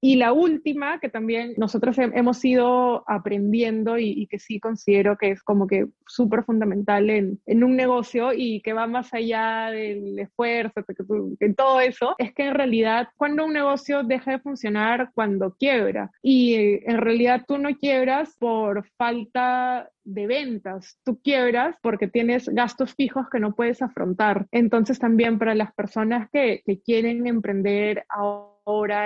Y 0.00 0.16
la 0.16 0.32
última, 0.32 1.00
que 1.00 1.08
también 1.08 1.54
nosotros 1.56 1.96
hemos 1.98 2.44
ido 2.44 3.04
aprendiendo 3.06 3.98
y, 3.98 4.10
y, 4.10 4.26
que 4.26 4.38
sí 4.38 4.60
considero 4.60 5.16
que 5.16 5.30
es 5.30 5.42
como 5.42 5.66
que 5.66 5.86
súper 6.06 6.44
fundamental 6.44 7.10
en, 7.10 7.40
en, 7.46 7.64
un 7.64 7.76
negocio 7.76 8.32
y 8.32 8.60
que 8.60 8.72
va 8.72 8.86
más 8.86 9.12
allá 9.14 9.70
del 9.70 10.18
esfuerzo, 10.18 10.84
en 11.40 11.54
todo 11.54 11.80
eso, 11.80 12.14
es 12.18 12.32
que 12.34 12.46
en 12.46 12.54
realidad 12.54 13.08
cuando 13.16 13.44
un 13.44 13.52
negocio 13.52 14.02
deja 14.02 14.32
de 14.32 14.38
funcionar, 14.40 15.10
cuando 15.14 15.54
quiebra. 15.58 16.10
Y 16.22 16.54
eh, 16.54 16.82
en 16.86 16.98
realidad 16.98 17.44
tú 17.46 17.58
no 17.58 17.76
quiebras 17.76 18.36
por 18.38 18.86
falta 18.96 19.88
de 20.04 20.26
ventas. 20.26 20.98
Tú 21.04 21.20
quiebras 21.22 21.76
porque 21.82 22.08
tienes 22.08 22.48
gastos 22.48 22.94
fijos 22.94 23.26
que 23.30 23.40
no 23.40 23.54
puedes 23.54 23.82
afrontar. 23.82 24.46
Entonces 24.50 24.98
también 24.98 25.38
para 25.38 25.54
las 25.54 25.72
personas 25.74 26.28
que, 26.30 26.62
que 26.64 26.80
quieren 26.80 27.26
emprender 27.26 28.04
ahora 28.08 28.50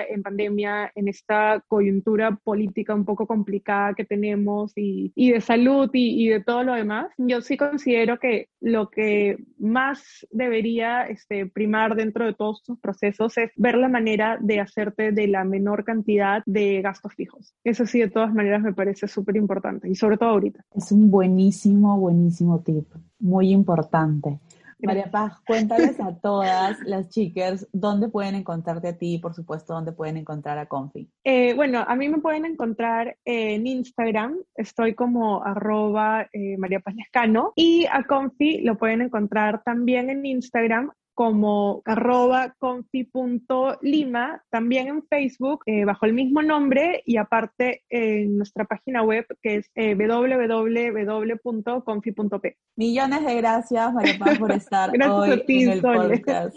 en 0.09 0.23
pandemia, 0.23 0.93
en 0.95 1.09
esta 1.09 1.63
coyuntura 1.69 2.37
política 2.43 2.95
un 2.95 3.05
poco 3.05 3.27
complicada 3.27 3.95
que 3.95 4.05
tenemos 4.05 4.73
y, 4.77 5.13
y 5.15 5.33
de 5.33 5.41
salud 5.41 5.91
y, 5.93 6.25
y, 6.25 6.29
de 6.29 6.43
todo 6.43 6.65
lo 6.65 6.75
demás, 6.75 7.09
yo 7.19 7.41
sí 7.41 7.57
considero 7.57 8.19
que 8.19 8.49
lo 8.61 8.91
que 8.91 9.39
más 9.59 10.27
debería 10.31 11.05
este, 11.05 11.47
primar 11.47 11.95
dentro 11.95 12.27
de 12.27 12.35
todos 12.35 12.61
estos 12.61 12.79
procesos 12.81 13.37
es 13.39 13.51
ver 13.57 13.77
la 13.77 13.89
manera 13.89 14.39
de 14.41 14.61
hacerte 14.61 15.13
de 15.13 15.29
la 15.29 15.45
menor 15.45 15.85
cantidad 15.85 16.43
de 16.47 16.83
gastos 16.83 17.15
fijos. 17.15 17.55
Eso 17.65 17.87
sí, 17.87 18.01
de 18.01 18.11
todas 18.11 18.33
maneras 18.35 18.63
me 18.63 18.75
parece 18.75 19.09
súper 19.09 19.37
importante 19.37 19.89
y 19.89 19.95
sobre 19.95 20.19
todo 20.19 20.31
ahorita. 20.31 20.65
Es 20.85 20.93
un 20.93 21.11
buenísimo, 21.11 21.99
buenísimo 21.99 22.61
tip, 22.61 22.87
muy 23.19 23.53
importante. 23.53 24.39
María 24.81 25.11
Paz, 25.11 25.41
cuéntales 25.47 25.99
a 25.99 26.15
todas 26.15 26.79
las 26.81 27.09
chicas 27.09 27.67
dónde 27.73 28.11
pueden 28.11 28.35
encontrarte 28.35 28.89
a 28.89 28.99
ti 28.99 29.15
y, 29.15 29.19
por 29.19 29.33
supuesto, 29.33 29.73
dónde 29.73 29.93
pueden 29.93 30.19
encontrar 30.19 30.59
a 30.59 30.67
Confi. 30.67 31.09
Eh, 31.25 31.55
bueno, 31.55 31.83
a 31.89 31.97
mí 31.97 32.11
me 32.11 32.19
pueden 32.19 32.45
encontrar 32.45 33.17
en 33.25 33.67
Instagram, 33.67 34.37
estoy 34.57 34.95
como 34.95 35.43
arroba 35.43 36.29
eh, 36.35 36.59
María 36.59 36.81
Paz 36.81 36.97
Lescano, 36.97 37.55
y 37.57 37.87
a 37.91 38.03
Confi 38.03 38.61
lo 38.61 38.77
pueden 38.77 39.01
encontrar 39.01 39.63
también 39.65 40.11
en 40.11 40.27
Instagram 40.27 40.91
como 41.15 41.83
arroba 41.85 42.55
confi.lima, 42.59 44.43
también 44.51 44.89
en 44.89 45.07
Facebook 45.07 45.63
eh, 45.67 45.85
bajo 45.85 46.07
el 46.07 46.13
mismo 46.13 46.43
nombre 46.43 47.03
y 47.07 47.17
aparte 47.17 47.85
en 47.89 48.37
nuestra 48.37 48.65
página 48.65 49.03
web 49.03 49.25
que 49.43 49.57
es 49.57 49.71
eh, 49.75 49.95
www.confi.p. 49.95 50.59
Millones 52.77 53.25
de 53.25 53.37
gracias, 53.37 53.95
María 53.95 54.19
Paz, 54.19 54.39
por 54.39 54.53
estar 54.53 54.91
hoy 54.91 55.45
en 55.47 55.71
el 55.71 55.81
podcast. 55.81 56.57